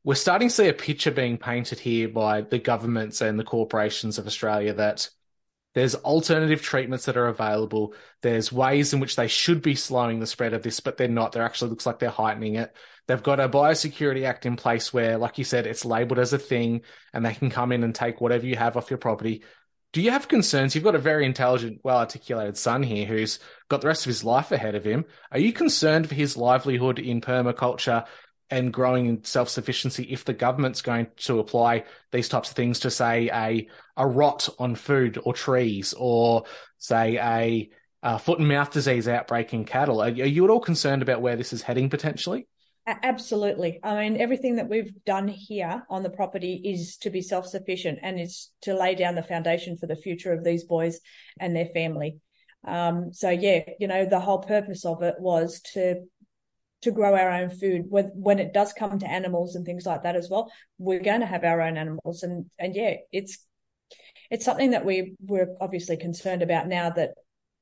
[0.04, 4.18] We're starting to see a picture being painted here by the governments and the corporations
[4.18, 5.10] of Australia that
[5.74, 7.94] there's alternative treatments that are available.
[8.22, 11.32] There's ways in which they should be slowing the spread of this, but they're not.
[11.32, 12.74] There actually looks like they're heightening it.
[13.08, 16.40] They've got a Biosecurity Act in place where, like you said, it's labeled as a
[16.40, 16.82] thing
[17.14, 19.44] and they can come in and take whatever you have off your property.
[19.96, 20.76] Do you have concerns?
[20.76, 24.26] You've got a very intelligent, well articulated son here who's got the rest of his
[24.26, 25.06] life ahead of him.
[25.32, 28.06] Are you concerned for his livelihood in permaculture
[28.50, 32.92] and growing self sufficiency if the government's going to apply these types of things to,
[32.92, 36.44] say, a, a rot on food or trees or,
[36.78, 37.70] say, a,
[38.04, 40.02] a foot and mouth disease outbreak in cattle?
[40.02, 42.50] Are, are you at all concerned about where this is heading potentially?
[42.88, 43.80] Absolutely.
[43.84, 48.00] I mean, everything that we've done here on the property is to be self sufficient
[48.04, 51.00] and is to lay down the foundation for the future of these boys
[51.40, 52.20] and their family.
[52.64, 56.02] Um, so yeah, you know, the whole purpose of it was to
[56.84, 57.86] to grow our own food.
[57.90, 61.22] When when it does come to animals and things like that as well, we're going
[61.22, 63.40] to have our own animals, and and yeah, it's
[64.32, 67.12] it's something that we we're obviously concerned about now that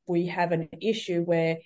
[0.08, 1.58] we have an issue where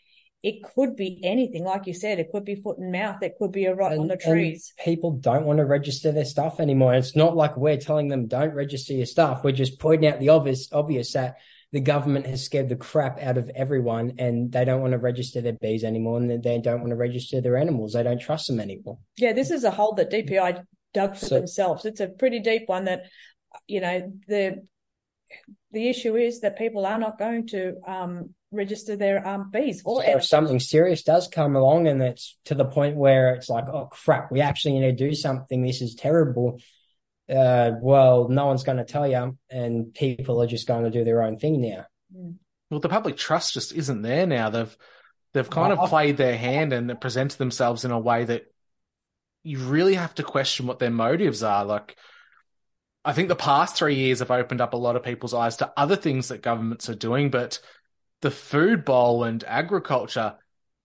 [0.43, 3.51] it could be anything, like you said, it could be foot and mouth, it could
[3.51, 4.73] be a rot on the trees.
[4.83, 6.93] people don't want to register their stuff anymore.
[6.93, 9.43] It's not like we're telling them don't register your stuff.
[9.43, 11.37] We're just pointing out the obvious, obvious that
[11.73, 15.41] the government has scared the crap out of everyone and they don't want to register
[15.41, 17.93] their bees anymore and they don't want to register their animals.
[17.93, 18.99] They don't trust them anymore.
[19.17, 21.83] Yeah, this is a hole that DPI dug for So- themselves.
[21.85, 23.03] It's a pretty deep one that,
[23.67, 24.65] you know, the
[25.71, 30.03] the issue is that people are not going to um, register their um, bees or
[30.03, 33.67] So if something serious does come along and it's to the point where it's like,
[33.67, 35.61] oh crap, we actually need to do something.
[35.61, 36.59] This is terrible.
[37.29, 41.03] Uh, well, no one's going to tell you, and people are just going to do
[41.03, 41.85] their own thing now.
[42.69, 44.49] Well, the public trust just isn't there now.
[44.49, 44.77] They've
[45.33, 48.45] they've kind Well, of played their hand and presented themselves in a way that
[49.43, 51.65] you really have to question what their motives are.
[51.65, 51.97] Like,
[53.03, 55.71] I think the past three years have opened up a lot of people's eyes to
[55.77, 57.59] other things that governments are doing, but
[58.21, 60.35] the food bowl and agriculture,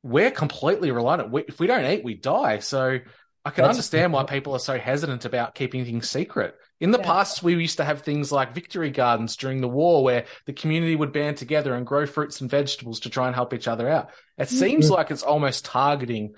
[0.03, 1.31] we're completely reliant.
[1.31, 2.59] We, if we don't eat, we die.
[2.59, 2.99] So
[3.45, 6.55] I can That's- understand why people are so hesitant about keeping things secret.
[6.81, 7.05] In the Yeah.
[7.05, 10.97] past, we used to have things like victory gardens during the war where the community
[10.97, 14.11] would band together and grow fruits and vegetables to try and help each other out.
[14.37, 14.53] It mm.
[14.53, 16.35] seems like it's almost targeting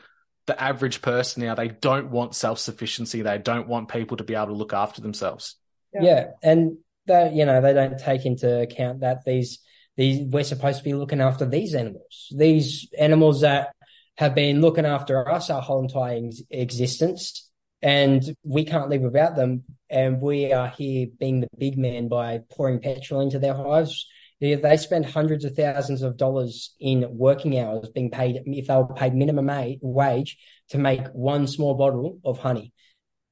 [0.47, 1.55] the average person now.
[1.55, 3.23] They don't want self sufficiency.
[3.23, 5.57] They don't want people to be able to look after themselves.
[5.95, 6.03] Yeah.
[6.03, 9.61] Yeah, and that you know they don't take into account that these
[9.97, 13.75] these we're supposed to be looking after these animals, these animals that
[14.17, 17.51] have been looking after us our whole entire ex- existence,
[17.83, 19.65] and we can't live without them.
[19.91, 24.07] And we are here being the big man by pouring petrol into their hives.
[24.41, 28.93] They, spend hundreds of thousands of dollars in working hours being paid if they were
[28.93, 29.49] paid minimum
[29.81, 30.37] wage
[30.71, 32.73] to make one small bottle of honey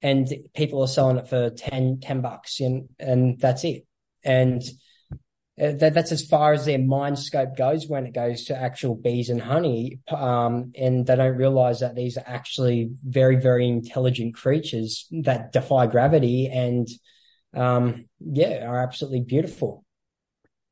[0.03, 3.87] and people are selling it for 10, 10 bucks and, and that's it.
[4.25, 4.63] And
[5.63, 9.31] that, that's as far as their mind scope goes when it goes to actual bees
[9.31, 10.01] and honey.
[10.11, 15.87] Um, and they don't realize that these are actually very, very intelligent creatures that defy
[15.87, 16.89] gravity and,
[17.55, 19.85] um, yeah, are absolutely beautiful.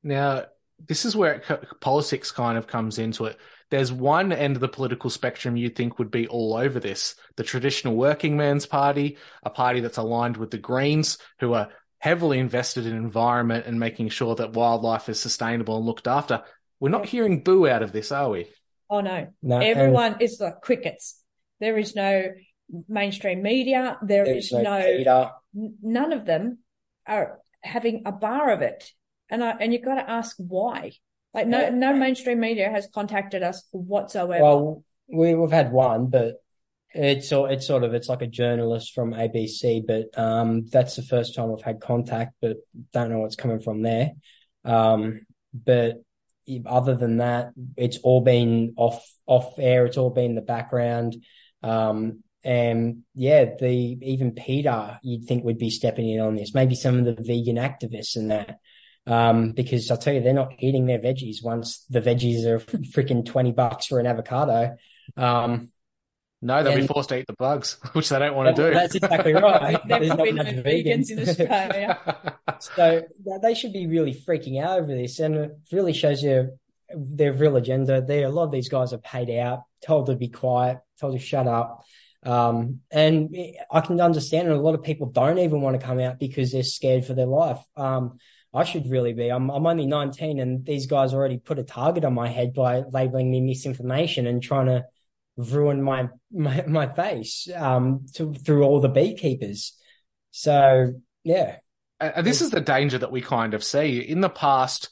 [0.03, 0.47] Now,
[0.89, 1.43] this is where
[1.81, 3.39] politics kind of comes into it.
[3.71, 7.45] There's one end of the political spectrum you'd think would be all over this the
[7.45, 11.69] traditional working man's party, a party that's aligned with the Greens, who are
[12.01, 16.43] heavily invested in environment and making sure that wildlife is sustainable and looked after.
[16.81, 18.49] We're not hearing boo out of this, are we?
[18.89, 21.23] Oh no, No, and everyone is like crickets.
[21.61, 22.25] There is no
[22.89, 23.99] mainstream media.
[24.03, 25.33] There there's is no no, PETA.
[25.55, 26.59] n- none of them
[27.07, 28.91] are having a bar of it.
[29.29, 30.93] And I, and you've got to ask why.
[31.35, 34.43] Like no, no mainstream media has contacted us whatsoever.
[34.43, 36.43] Well, we, we've had one, but
[36.93, 41.35] it's it's sort of it's like a journalist from ABC, but um, that's the first
[41.35, 42.57] time I've had contact, but
[42.93, 44.13] don't know what's coming from there.
[44.65, 46.03] Um, but
[46.67, 49.87] other than that, it's all been off off air.
[49.87, 51.17] It's all been the background.
[51.63, 56.55] Um, and yeah, the even PETA, you'd think would be stepping in on this.
[56.55, 58.59] Maybe some of the vegan activists and that.
[59.07, 62.59] Um, because I'll tell you, they're not eating their veggies once the veggies are
[62.95, 64.77] freaking 20 bucks for an avocado.
[65.17, 65.71] Um,
[66.43, 68.75] No, they'll be forced to eat the bugs, which they don't want to do.
[68.75, 69.79] that's exactly right.
[69.87, 71.99] there There's will be not no much vegans in Australia.
[72.61, 73.03] so
[73.43, 76.59] they should be really freaking out over this, and it really shows you
[76.95, 78.01] their real agenda.
[78.01, 81.19] There, a lot of these guys are paid out, told to be quiet, told to
[81.19, 81.85] shut up.
[82.25, 83.35] Um, and
[83.71, 86.53] I can understand, and a lot of people don't even want to come out because
[86.53, 87.59] they're scared for their life.
[87.77, 88.19] Um,
[88.53, 89.29] I should really be.
[89.29, 92.81] I'm I'm only 19, and these guys already put a target on my head by
[92.91, 94.87] labeling me misinformation and trying to
[95.41, 99.77] ruin my my, my face um to, through all the beekeepers.
[100.31, 101.57] So yeah,
[101.99, 104.89] And this is the danger that we kind of see in the past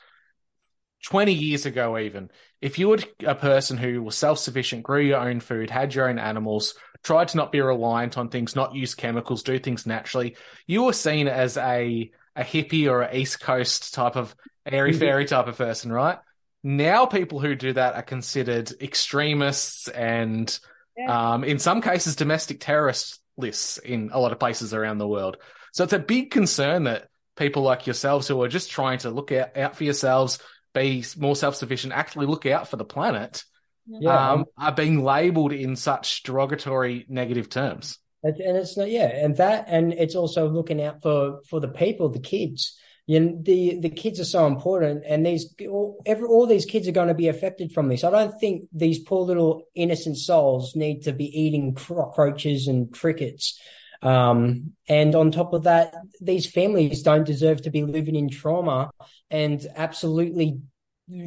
[1.04, 2.30] 20 years ago, even.
[2.60, 6.08] If you were a person who was self sufficient, grew your own food, had your
[6.08, 10.36] own animals, tried to not be reliant on things, not use chemicals, do things naturally,
[10.66, 14.34] you were seen as a, a hippie or an East Coast type of
[14.66, 16.18] airy fairy type of person, right?
[16.62, 20.58] Now, people who do that are considered extremists and,
[20.96, 21.34] Yeah.
[21.34, 25.36] um, in some cases, domestic terrorist lists in a lot of places around the world.
[25.72, 29.30] So it's a big concern that people like yourselves who are just trying to look
[29.30, 30.40] out, out for yourselves,
[30.74, 33.44] be more self sufficient, actually look out for the planet,
[33.86, 34.32] yeah.
[34.32, 37.98] um, are being labeled in such derogatory negative terms.
[38.24, 41.68] And and it's not, yeah, and that, and it's also looking out for for the
[41.68, 42.76] people, the kids.
[43.08, 46.86] You know, the the kids are so important, and these all, every, all these kids
[46.86, 48.04] are going to be affected from this.
[48.04, 53.58] I don't think these poor little innocent souls need to be eating cockroaches and crickets.
[54.02, 58.90] Um, and on top of that, these families don't deserve to be living in trauma
[59.30, 60.60] and absolutely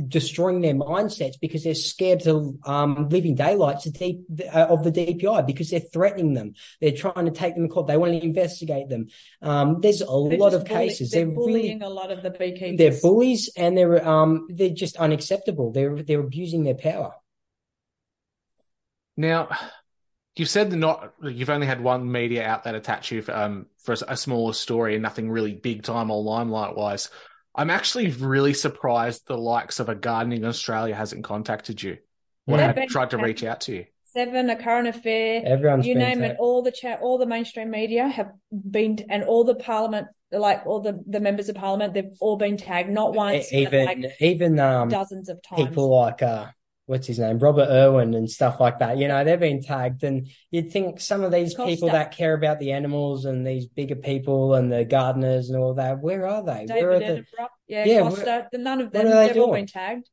[0.08, 3.90] destroying their mindsets because they're scared to um, live in daylight to
[4.54, 6.54] uh, of the DPI because they're threatening them.
[6.80, 7.88] They're trying to take them to court.
[7.88, 9.08] They want to investigate them.
[9.42, 11.12] Um, there's a They're lot of bully- cases.
[11.12, 12.78] They're, They're, bullying really a lot of the beekeepers.
[12.78, 15.72] they're bullies and they're um they're just unacceptable.
[15.72, 17.14] They're they're abusing their power.
[19.18, 19.50] Now,
[20.36, 23.94] you said that not you've only had one media outlet attach you for, um, for
[23.94, 27.10] a, a smaller story and nothing really big time or limelight wise.
[27.54, 31.98] I'm actually really surprised the likes of a Gardening Australia hasn't contacted you
[32.48, 33.86] or They've have tried to reach out to you.
[34.06, 35.42] Seven, a current affair.
[35.46, 39.24] Everyone's you been name it, all the chat, all the mainstream media have been, and
[39.24, 43.14] all the parliament, like all the, the members of parliament, they've all been tagged, not
[43.14, 45.68] once, but even like even um dozens of times.
[45.68, 46.48] people like uh
[46.86, 48.98] what's his name Robert Irwin and stuff like that.
[48.98, 52.60] You know they've been tagged, and you'd think some of these people that care about
[52.60, 56.66] the animals and these bigger people and the gardeners and all that, where are they?
[56.68, 60.10] where are David the yeah, Yeah, Costa, none of them, they they've all been tagged.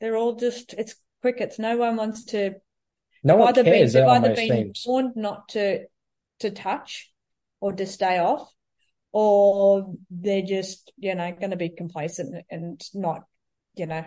[0.00, 1.60] They're all just, it's crickets.
[1.60, 2.54] No one wants to,
[3.22, 3.92] no one either been, cares.
[3.92, 4.84] they've either been seems.
[4.84, 5.84] warned not to,
[6.40, 7.12] to touch
[7.60, 8.52] or to stay off,
[9.12, 13.22] or they're just, you know, going to be complacent and not,
[13.76, 14.04] you know,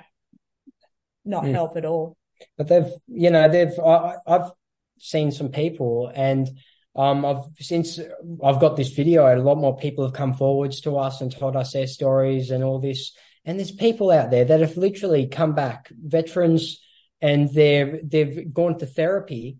[1.26, 1.52] not Mm.
[1.54, 2.16] help at all.
[2.58, 3.78] But they've, you know, they've.
[3.80, 4.52] I, I've
[5.00, 6.50] seen some people, and
[6.96, 8.00] um, I've since
[8.44, 11.56] I've got this video, a lot more people have come forwards to us and told
[11.56, 13.14] us their stories and all this.
[13.46, 16.82] And there's people out there that have literally come back, veterans,
[17.22, 19.58] and they've they've gone to therapy,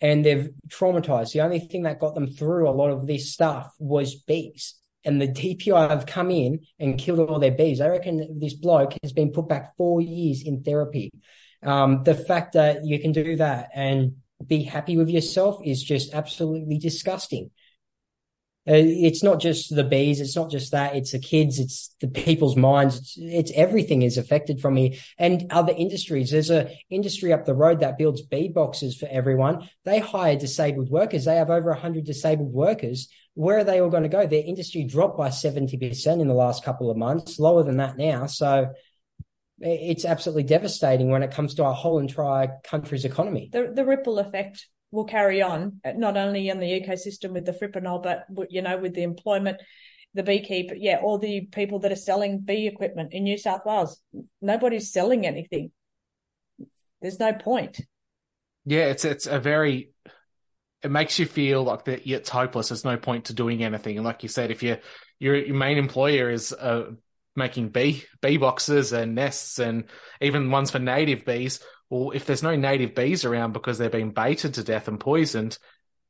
[0.00, 1.32] and they've traumatized.
[1.32, 4.74] The only thing that got them through a lot of this stuff was bees.
[5.08, 7.80] And the DPI have come in and killed all their bees.
[7.80, 11.10] I reckon this bloke has been put back four years in therapy.
[11.62, 16.12] Um, the fact that you can do that and be happy with yourself is just
[16.12, 17.50] absolutely disgusting.
[18.68, 22.08] Uh, it's not just the bees, it's not just that, it's the kids, it's the
[22.08, 26.30] people's minds, it's, it's everything is affected from me and other industries.
[26.30, 29.70] There's a industry up the road that builds bee boxes for everyone.
[29.86, 31.24] They hire disabled workers.
[31.24, 33.08] They have over 100 disabled workers.
[33.38, 34.26] Where are they all going to go?
[34.26, 38.26] Their industry dropped by 70% in the last couple of months, lower than that now.
[38.26, 38.72] So
[39.60, 43.48] it's absolutely devastating when it comes to our whole entire country's economy.
[43.52, 47.52] The, the ripple effect will carry on, uh, not only in the ecosystem with the
[47.52, 49.58] fipronil, but, you know, with the employment,
[50.14, 54.00] the beekeeper, yeah, all the people that are selling bee equipment in New South Wales.
[54.42, 55.70] Nobody's selling anything.
[57.00, 57.80] There's no point.
[58.64, 59.92] Yeah, it's it's a very
[60.82, 62.68] it makes you feel like that it's hopeless.
[62.68, 63.96] There's no point to doing anything.
[63.96, 64.78] And like you said, if you
[65.18, 66.92] your your main employer is uh,
[67.34, 69.84] making bee bee boxes and nests and
[70.20, 71.60] even ones for native bees,
[71.90, 75.58] well, if there's no native bees around because they're being baited to death and poisoned,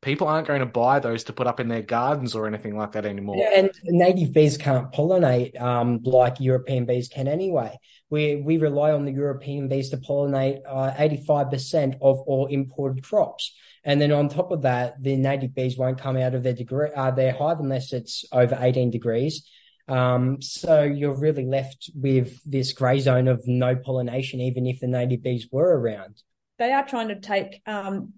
[0.02, 2.92] people aren't going to buy those to put up in their gardens or anything like
[2.92, 3.36] that anymore.
[3.54, 7.78] And native bees can't pollinate um, like European bees can anyway.
[8.10, 13.54] We we rely on the European bees to pollinate uh, 85% of all imported crops.
[13.84, 16.90] And then on top of that, the native bees won't come out of their degree,
[16.94, 19.48] uh, their hive unless it's over 18 degrees.
[19.88, 24.86] Um, so you're really left with this grey zone of no pollination, even if the
[24.86, 26.22] native bees were around.
[26.58, 28.12] They are trying to take, um,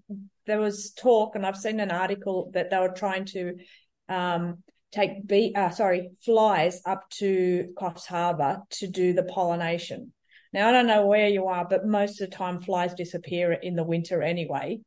[0.45, 3.55] there was talk, and I've seen an article that they were trying to
[4.09, 10.11] um, take bee, uh, sorry, flies up to Coffs Harbour to do the pollination.
[10.53, 13.75] Now, I don't know where you are, but most of the time flies disappear in
[13.75, 14.81] the winter anyway.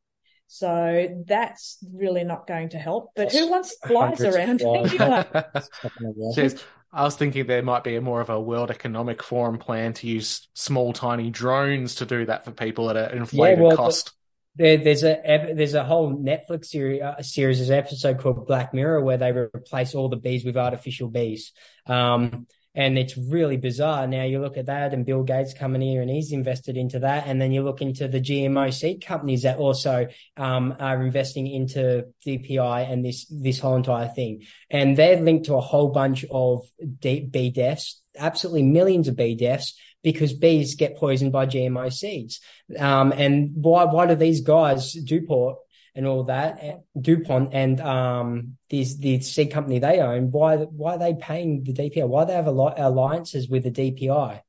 [0.46, 3.10] So that's really not going to help.
[3.16, 4.60] But who wants flies around?
[6.94, 10.06] I was thinking there might be a more of a World Economic Forum plan to
[10.06, 14.12] use small, tiny drones to do that for people at an inflated well, cost.
[14.56, 19.02] There, there's a there's a whole Netflix series uh, series of episode called Black Mirror
[19.02, 21.50] where they replace all the bees with artificial bees,
[21.86, 24.06] um, and it's really bizarre.
[24.06, 27.26] Now you look at that, and Bill Gates coming here and he's invested into that,
[27.26, 32.06] and then you look into the GMO seed companies that also um, are investing into
[32.26, 36.66] DPI and this this whole entire thing, and they're linked to a whole bunch of
[37.00, 42.40] bee deaths, absolutely millions of bee deaths because bees get poisoned by GMO seeds.
[42.78, 45.56] Um, and why why do these guys Dupont
[45.94, 50.98] and all that Dupont and um these the seed company they own why why are
[50.98, 52.06] they paying the DPI?
[52.08, 54.40] Why they have alli- alliances with the DPI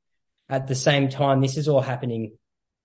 [0.48, 1.40] at the same time?
[1.40, 2.36] This is all happening.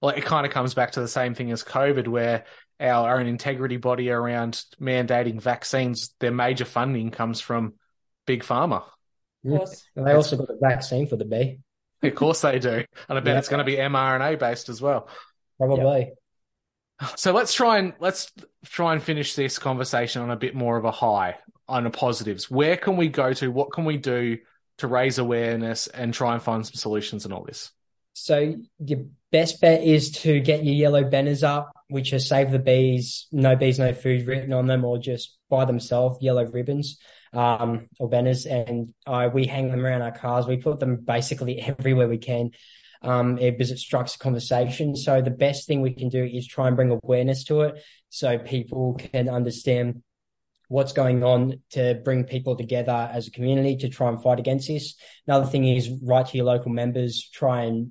[0.02, 2.46] Well, it kind of comes back to the same thing as COVID, where
[2.80, 7.76] our own integrity body around mandating vaccines, their major funding comes from
[8.26, 8.84] big pharma.
[9.44, 9.84] Yes.
[9.96, 11.60] And they also got a vaccine for the bee,
[12.02, 13.38] Of course they do, and I bet Yeah.
[13.40, 15.08] it's going to be mRNA based as well.
[15.60, 16.14] probably.
[17.16, 18.32] So let's try and let's
[18.66, 21.38] try and finish this conversation on a bit more of a high,
[21.68, 22.50] on the positives.
[22.50, 23.52] Where can we go to?
[23.52, 24.38] What can we do
[24.78, 27.72] to raise awareness and try and find some solutions in all this?
[28.14, 29.00] So your
[29.32, 33.56] best bet is to get your yellow banners up, which are save the bees, no
[33.56, 36.98] bees, no food written on them, or just by themselves, yellow ribbons
[37.34, 38.46] um, or banners.
[38.46, 38.94] And
[39.34, 40.46] we hang them around our cars.
[40.46, 42.52] We put them basically everywhere we can
[43.02, 44.96] um, because it strikes a conversation.
[44.96, 48.38] So the best thing we can do is try and bring awareness to it so
[48.38, 50.04] people can understand
[50.72, 54.70] what's going on to bring people together as a community to try and fight against
[54.70, 54.96] this.
[55.28, 57.90] Another thing is write to your local members, try and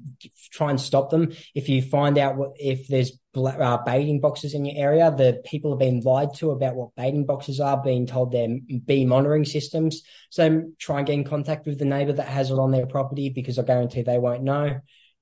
[0.50, 1.30] try and stop them.
[1.54, 5.72] If you find out what if there's uh, baiting boxes in your area, the people
[5.72, 8.48] have been lied to about what baiting boxes are, being told they're
[8.86, 10.02] bee monitoring systems.
[10.30, 13.28] So try and get in contact with the neighbor that has it on their property
[13.28, 14.80] because I guarantee they won't know.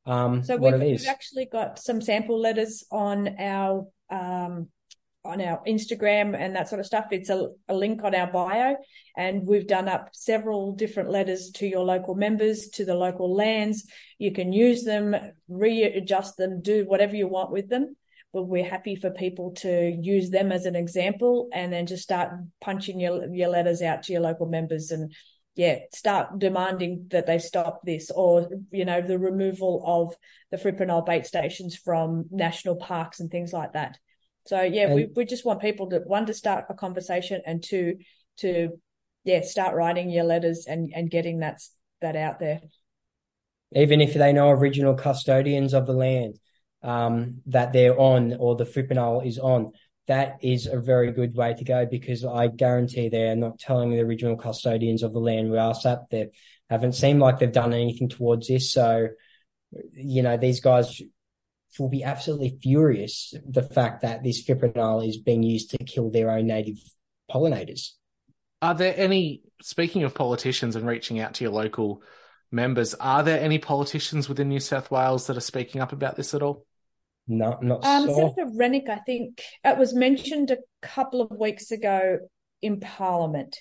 [0.09, 4.68] Um, so we've, we've, actually got some sample letters on our um,
[5.22, 7.09] on our Instagram and that sort of stuff.
[7.11, 8.76] It's a, a, link on our bio,
[9.18, 13.84] and we've done up several different letters to your local members, to the local lands.
[14.18, 15.14] You can use them,
[15.48, 17.94] readjust them, do whatever you want with them.
[18.32, 22.32] But we're happy for people to use them as an example, and then just start
[22.62, 25.12] punching your your letters out to your local members and
[25.59, 30.14] yeah, start demanding that they stop this or, you know, the removal of
[30.52, 33.98] the fipronil bait stations from national parks and things like that.
[34.46, 37.61] So yeah, and, we, we just want people to one to start a conversation and
[37.61, 37.96] two
[38.36, 38.78] to
[39.24, 41.61] yeah start writing your letters and and getting that
[42.02, 42.61] that out there.
[43.72, 46.38] Even if they know original custodians of the land
[46.84, 49.72] um, that they're on or the fipronil is on,
[50.09, 54.00] that is a very good way to go because I guarantee they're not telling the
[54.00, 56.28] original custodians of the land we are sat there
[56.70, 58.72] haven't seemed like they've done anything towards this.
[58.72, 59.09] So,
[59.92, 61.00] you know, these guys
[61.78, 66.30] will be absolutely furious the fact that this fipronil is being used to kill their
[66.30, 66.78] own native
[67.30, 67.92] pollinators.
[68.61, 72.02] Are there any, speaking of politicians and reaching out to your local
[72.50, 76.34] members, are there any politicians within New South Wales that are speaking up about this
[76.34, 76.66] at all?
[77.29, 78.14] No, not um, so.
[78.14, 82.18] Senator Rennick, I think it was mentioned a couple of weeks ago
[82.62, 83.59] in Parliament,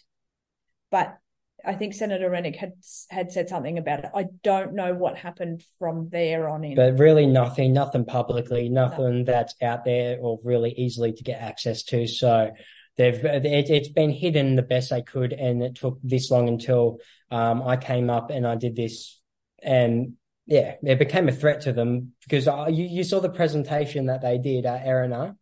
[0.90, 1.18] but
[1.66, 2.74] I think Senator Rennick had
[3.10, 4.12] had said something about it.
[4.16, 6.76] I don't know what happened from there on in.
[6.76, 9.24] But really, nothing, nothing publicly, nothing no.
[9.26, 12.08] that's out there or really easily to get access to.
[12.08, 12.52] So
[12.96, 17.00] they've it, has been hidden the best they could, and it took this long until
[17.32, 19.20] um, I came up and I did this,
[19.62, 20.14] and
[20.48, 24.22] yeah, it became a threat to them because uh, you, you saw the presentation that
[24.22, 25.36] they did at Erina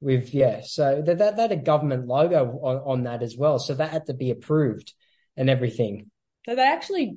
[0.00, 3.74] with yeah, so that that, that a government logo on, on that as well, so
[3.74, 4.92] that had to be approved
[5.36, 6.10] and everything.
[6.44, 7.16] So they actually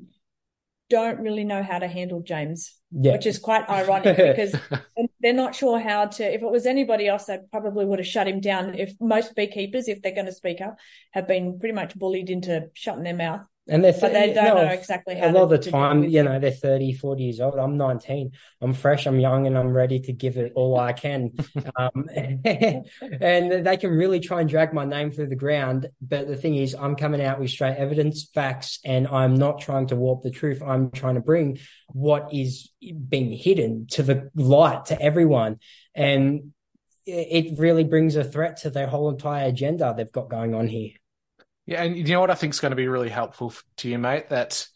[0.90, 3.14] don't really know how to handle James, yeah.
[3.14, 4.56] which is quite ironic because
[5.20, 6.24] they're not sure how to.
[6.24, 8.76] If it was anybody else, they probably would have shut him down.
[8.76, 10.78] If most beekeepers, if they're going to speak up,
[11.12, 13.42] have been pretty much bullied into shutting their mouth.
[13.68, 15.30] And they're, th- but they don't know exactly how.
[15.30, 17.58] A lot of the time, you know, they're 30, 40 years old.
[17.58, 18.32] I'm 19.
[18.62, 19.08] I'm fresh.
[19.08, 21.32] I'm young, and I'm ready to give it all I can.
[21.76, 25.90] um, and they can really try and drag my name through the ground.
[26.00, 29.88] But the thing is, I'm coming out with straight evidence, facts, and I'm not trying
[29.88, 30.62] to warp the truth.
[30.62, 31.58] I'm trying to bring
[31.88, 32.70] what is
[33.10, 35.60] being hidden to the light to everyone.
[35.96, 36.54] And
[37.08, 40.92] it really brings a threat to their whole entire agenda they've got going on here.
[41.66, 43.98] Yeah, and you know what I think is going to be really helpful to you,
[43.98, 44.30] mate?
[44.30, 44.68] That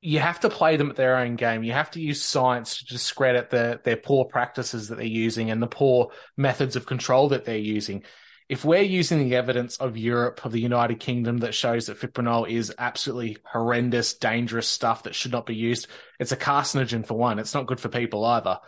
[0.00, 1.62] you have to play them at their own game.
[1.62, 5.62] You have to use science to discredit the, their poor practices that they're using and
[5.62, 8.02] the poor methods of control that they're using.
[8.48, 12.50] If we're using the evidence of Europe, of the United Kingdom, that shows that fipronil
[12.50, 15.86] is absolutely horrendous, dangerous stuff that should not be used,
[16.18, 17.38] it's a carcinogen for one.
[17.38, 18.58] It's not good for people either.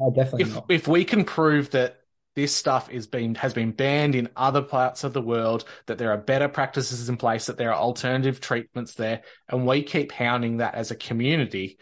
[0.00, 0.42] Oh, definitely.
[0.42, 1.99] If, if we can prove that
[2.36, 6.12] this stuff is being has been banned in other parts of the world, that there
[6.12, 10.58] are better practices in place, that there are alternative treatments there, and we keep hounding
[10.58, 11.78] that as a community.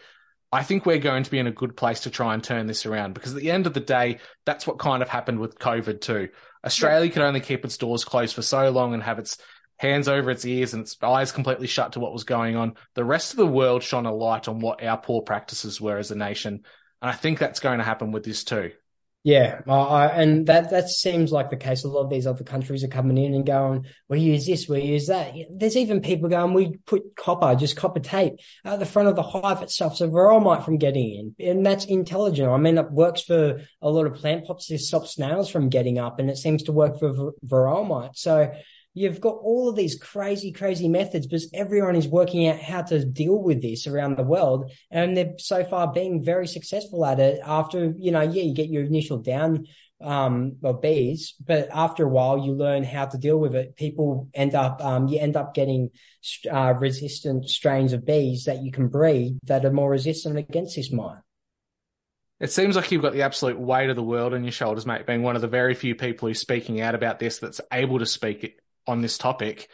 [0.51, 2.87] I think we're going to be in a good place to try and turn this
[2.87, 6.01] around because at the end of the day, that's what kind of happened with COVID
[6.01, 6.29] too.
[6.65, 7.13] Australia yeah.
[7.13, 9.37] could only keep its doors closed for so long and have its
[9.77, 12.73] hands over its ears and its eyes completely shut to what was going on.
[12.95, 16.09] The rest of the world shone a light on what our poor practices were as
[16.09, 16.63] a nation.
[17.01, 18.71] And I think that's going to happen with this too.
[19.23, 21.83] Yeah, uh, and that that seems like the case.
[21.83, 24.81] A lot of these other countries are coming in and going, "We use this, we
[24.81, 29.09] use that." There's even people going, "We put copper, just copper tape, at the front
[29.09, 32.49] of the hive itself, so varroa mite from getting in," and that's intelligent.
[32.49, 35.99] I mean, it works for a lot of plant pops to stop snails from getting
[35.99, 38.15] up, and it seems to work for varroa mite.
[38.15, 38.53] So
[38.99, 43.05] you've got all of these crazy, crazy methods because everyone is working out how to
[43.05, 44.69] deal with this around the world.
[44.91, 48.69] And they're so far being very successful at it after, you know, yeah, you get
[48.69, 49.65] your initial down
[50.01, 53.75] um of bees but after a while you learn how to deal with it.
[53.75, 55.89] People end up um you end up getting
[56.49, 60.89] uh, resistant strains of bees that you can breed that are more resistant against this
[60.89, 61.17] mite.
[62.39, 65.05] It seems like you've got the absolute weight of the world on your shoulders, mate,
[65.05, 68.05] being one of the very few people who's speaking out about this that's able to
[68.05, 69.69] speak on this topic.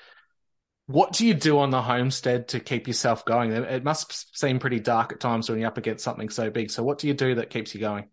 [0.88, 3.52] What do you do on the homestead to keep yourself going?
[3.52, 6.70] It must seem pretty dark at times when you're up against something so big.
[6.70, 8.10] So, what do you do that keeps you going?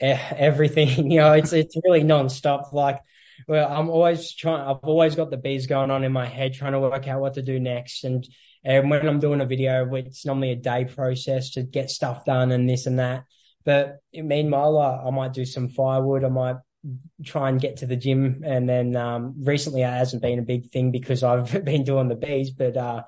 [0.00, 2.72] Eh, everything, you know, it's it's really non-stop.
[2.72, 3.00] Like,
[3.46, 4.62] well, I'm always trying.
[4.62, 7.34] I've always got the bees going on in my head, trying to work out what
[7.34, 8.02] to do next.
[8.02, 8.26] And
[8.64, 12.50] and when I'm doing a video, it's normally a day process to get stuff done
[12.50, 13.24] and this and that.
[13.64, 16.24] But meanwhile, I, I might do some firewood.
[16.24, 16.56] I might
[17.24, 18.42] try and get to the gym.
[18.44, 22.16] And then um, recently, it hasn't been a big thing because I've been doing the
[22.16, 22.50] bees.
[22.50, 23.04] But uh,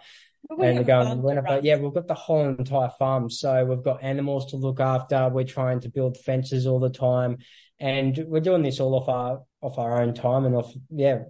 [0.59, 1.43] and going winter.
[1.43, 5.29] But yeah, we've got the whole entire farm, so we've got animals to look after.
[5.29, 7.39] We're trying to build fences all the time,
[7.79, 11.21] and we're doing this all off our off our own time and off yeah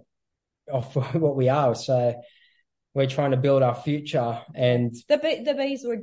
[0.71, 1.75] off what we are.
[1.75, 2.15] So
[2.93, 6.01] we're trying to build our future and the bee, the bees were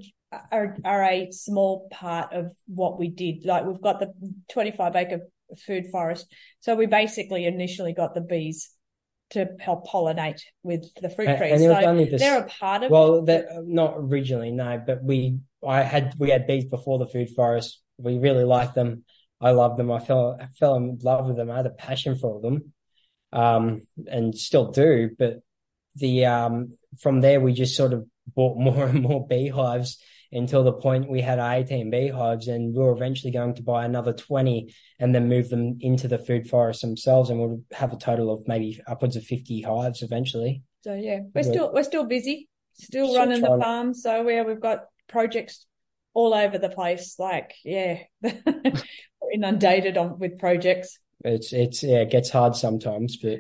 [0.53, 4.13] are, are a small part of what we did like we've got the
[4.51, 5.21] 25 acre
[5.67, 6.33] food forest.
[6.61, 8.71] So we basically initially got the bees
[9.31, 11.53] to help pollinate with the fruit trees.
[11.53, 15.83] and so this, they're a part of well they're not originally no but we i
[15.83, 17.81] had we had bees before the food forest.
[17.99, 19.05] We really liked them.
[19.41, 19.91] I loved them.
[19.91, 21.51] I fell I fell in love with them.
[21.51, 22.73] I had a passion for them
[23.31, 25.43] um and still do but
[25.99, 29.99] the um, from there we just sort of bought more and more beehives
[30.33, 34.13] until the point we had 18 beehives and we were eventually going to buy another
[34.13, 38.33] 20 and then move them into the food forest themselves and we'll have a total
[38.33, 40.63] of maybe upwards of 50 hives eventually.
[40.83, 43.95] So yeah we're still we're still busy still, still running the farm.
[43.95, 45.67] So yeah we've got projects
[46.15, 48.01] all over the place like yeah
[49.33, 50.99] inundated on with projects.
[51.25, 53.39] It's it's yeah it gets hard sometimes but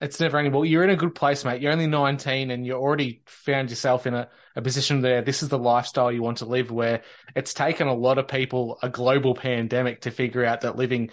[0.00, 0.52] it's never ending.
[0.52, 1.62] Well, you're in a good place, mate.
[1.62, 5.22] You're only 19 and you already found yourself in a, a position there.
[5.22, 7.02] This is the lifestyle you want to live where
[7.34, 11.10] it's taken a lot of people a global pandemic to figure out that living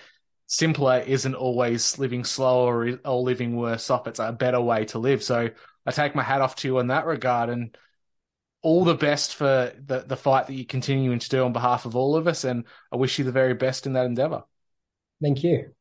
[0.48, 4.08] simpler isn't always living slower or, living worse off.
[4.08, 5.24] It's a better way to live.
[5.24, 5.50] So
[5.86, 7.78] I take my hat off to you in that regard and
[8.62, 11.96] all the best for the, the fight that you're continuing to do on behalf of
[11.96, 12.44] all of us.
[12.44, 14.44] And I wish you the very best in that endeavor.
[15.22, 15.74] Thank you.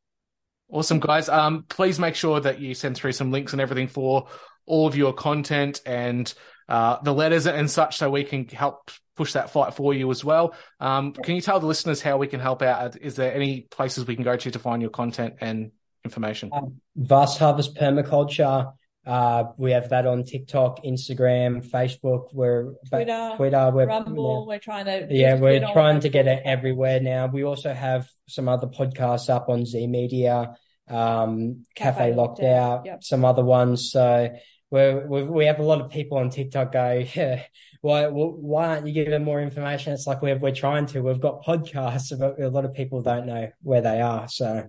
[0.70, 1.28] Awesome, guys.
[1.28, 4.28] Um, please make sure that you send through some links and everything for
[4.66, 6.32] all of your content and
[6.68, 10.24] uh, the letters and such so we can help push that fight for you as
[10.24, 10.54] well.
[10.78, 12.96] Um, can you tell the listeners how we can help out?
[12.96, 15.72] Is there any places we can go to to find your content and
[16.04, 16.50] information?
[16.52, 18.72] Um, Vast Harvest Permaculture.
[19.06, 24.44] Uh, we have that on TikTok, Instagram, Facebook, we're Twitter, Twitter, we're Rumble.
[24.46, 24.54] Yeah.
[24.54, 27.26] We're trying to yeah, we're trying to get it everywhere now.
[27.26, 30.54] We also have some other podcasts up on Z Media,
[30.88, 33.02] um, Cafe, Cafe Locked, Out, yep.
[33.02, 33.90] some other ones.
[33.90, 34.28] So
[34.70, 37.42] we we have a lot of people on TikTok go, yeah,
[37.80, 39.94] why why aren't you giving more information?
[39.94, 41.00] It's like we're we're trying to.
[41.00, 44.28] We've got podcasts, but a lot of people don't know where they are.
[44.28, 44.68] So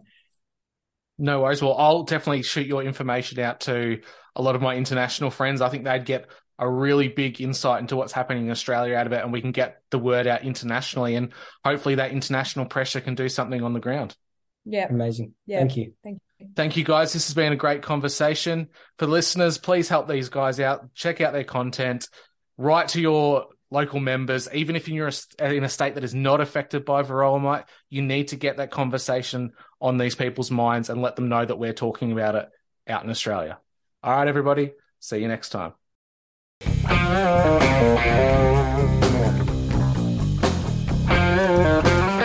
[1.22, 1.61] no worries.
[1.61, 4.01] Well, I'll definitely shoot your information out to
[4.36, 5.61] a lot of my international friends.
[5.61, 9.13] I think they'd get a really big insight into what's happening in Australia out of
[9.13, 11.15] it, and we can get the word out internationally.
[11.15, 11.32] And
[11.63, 14.15] hopefully, that international pressure can do something on the ground.
[14.65, 14.88] Yeah.
[14.89, 15.34] Amazing.
[15.45, 15.59] Yeah.
[15.59, 15.93] Thank you.
[16.03, 16.47] Thank you.
[16.55, 17.13] Thank you, guys.
[17.13, 18.69] This has been a great conversation.
[18.97, 20.93] For the listeners, please help these guys out.
[20.95, 22.07] Check out their content.
[22.57, 25.09] Write to your local members, even if you're
[25.39, 28.69] in a state that is not affected by varroa mite, you need to get that
[28.69, 32.49] conversation on these people's minds and let them know that we're talking about it
[32.88, 33.57] out in Australia.
[34.03, 34.73] All right, everybody.
[34.99, 35.73] See you next time.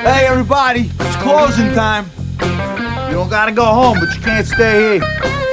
[0.05, 0.91] Hey, everybody.
[1.01, 2.11] It's closing time.
[3.09, 5.46] You don't gotta go home, but you can't stay here.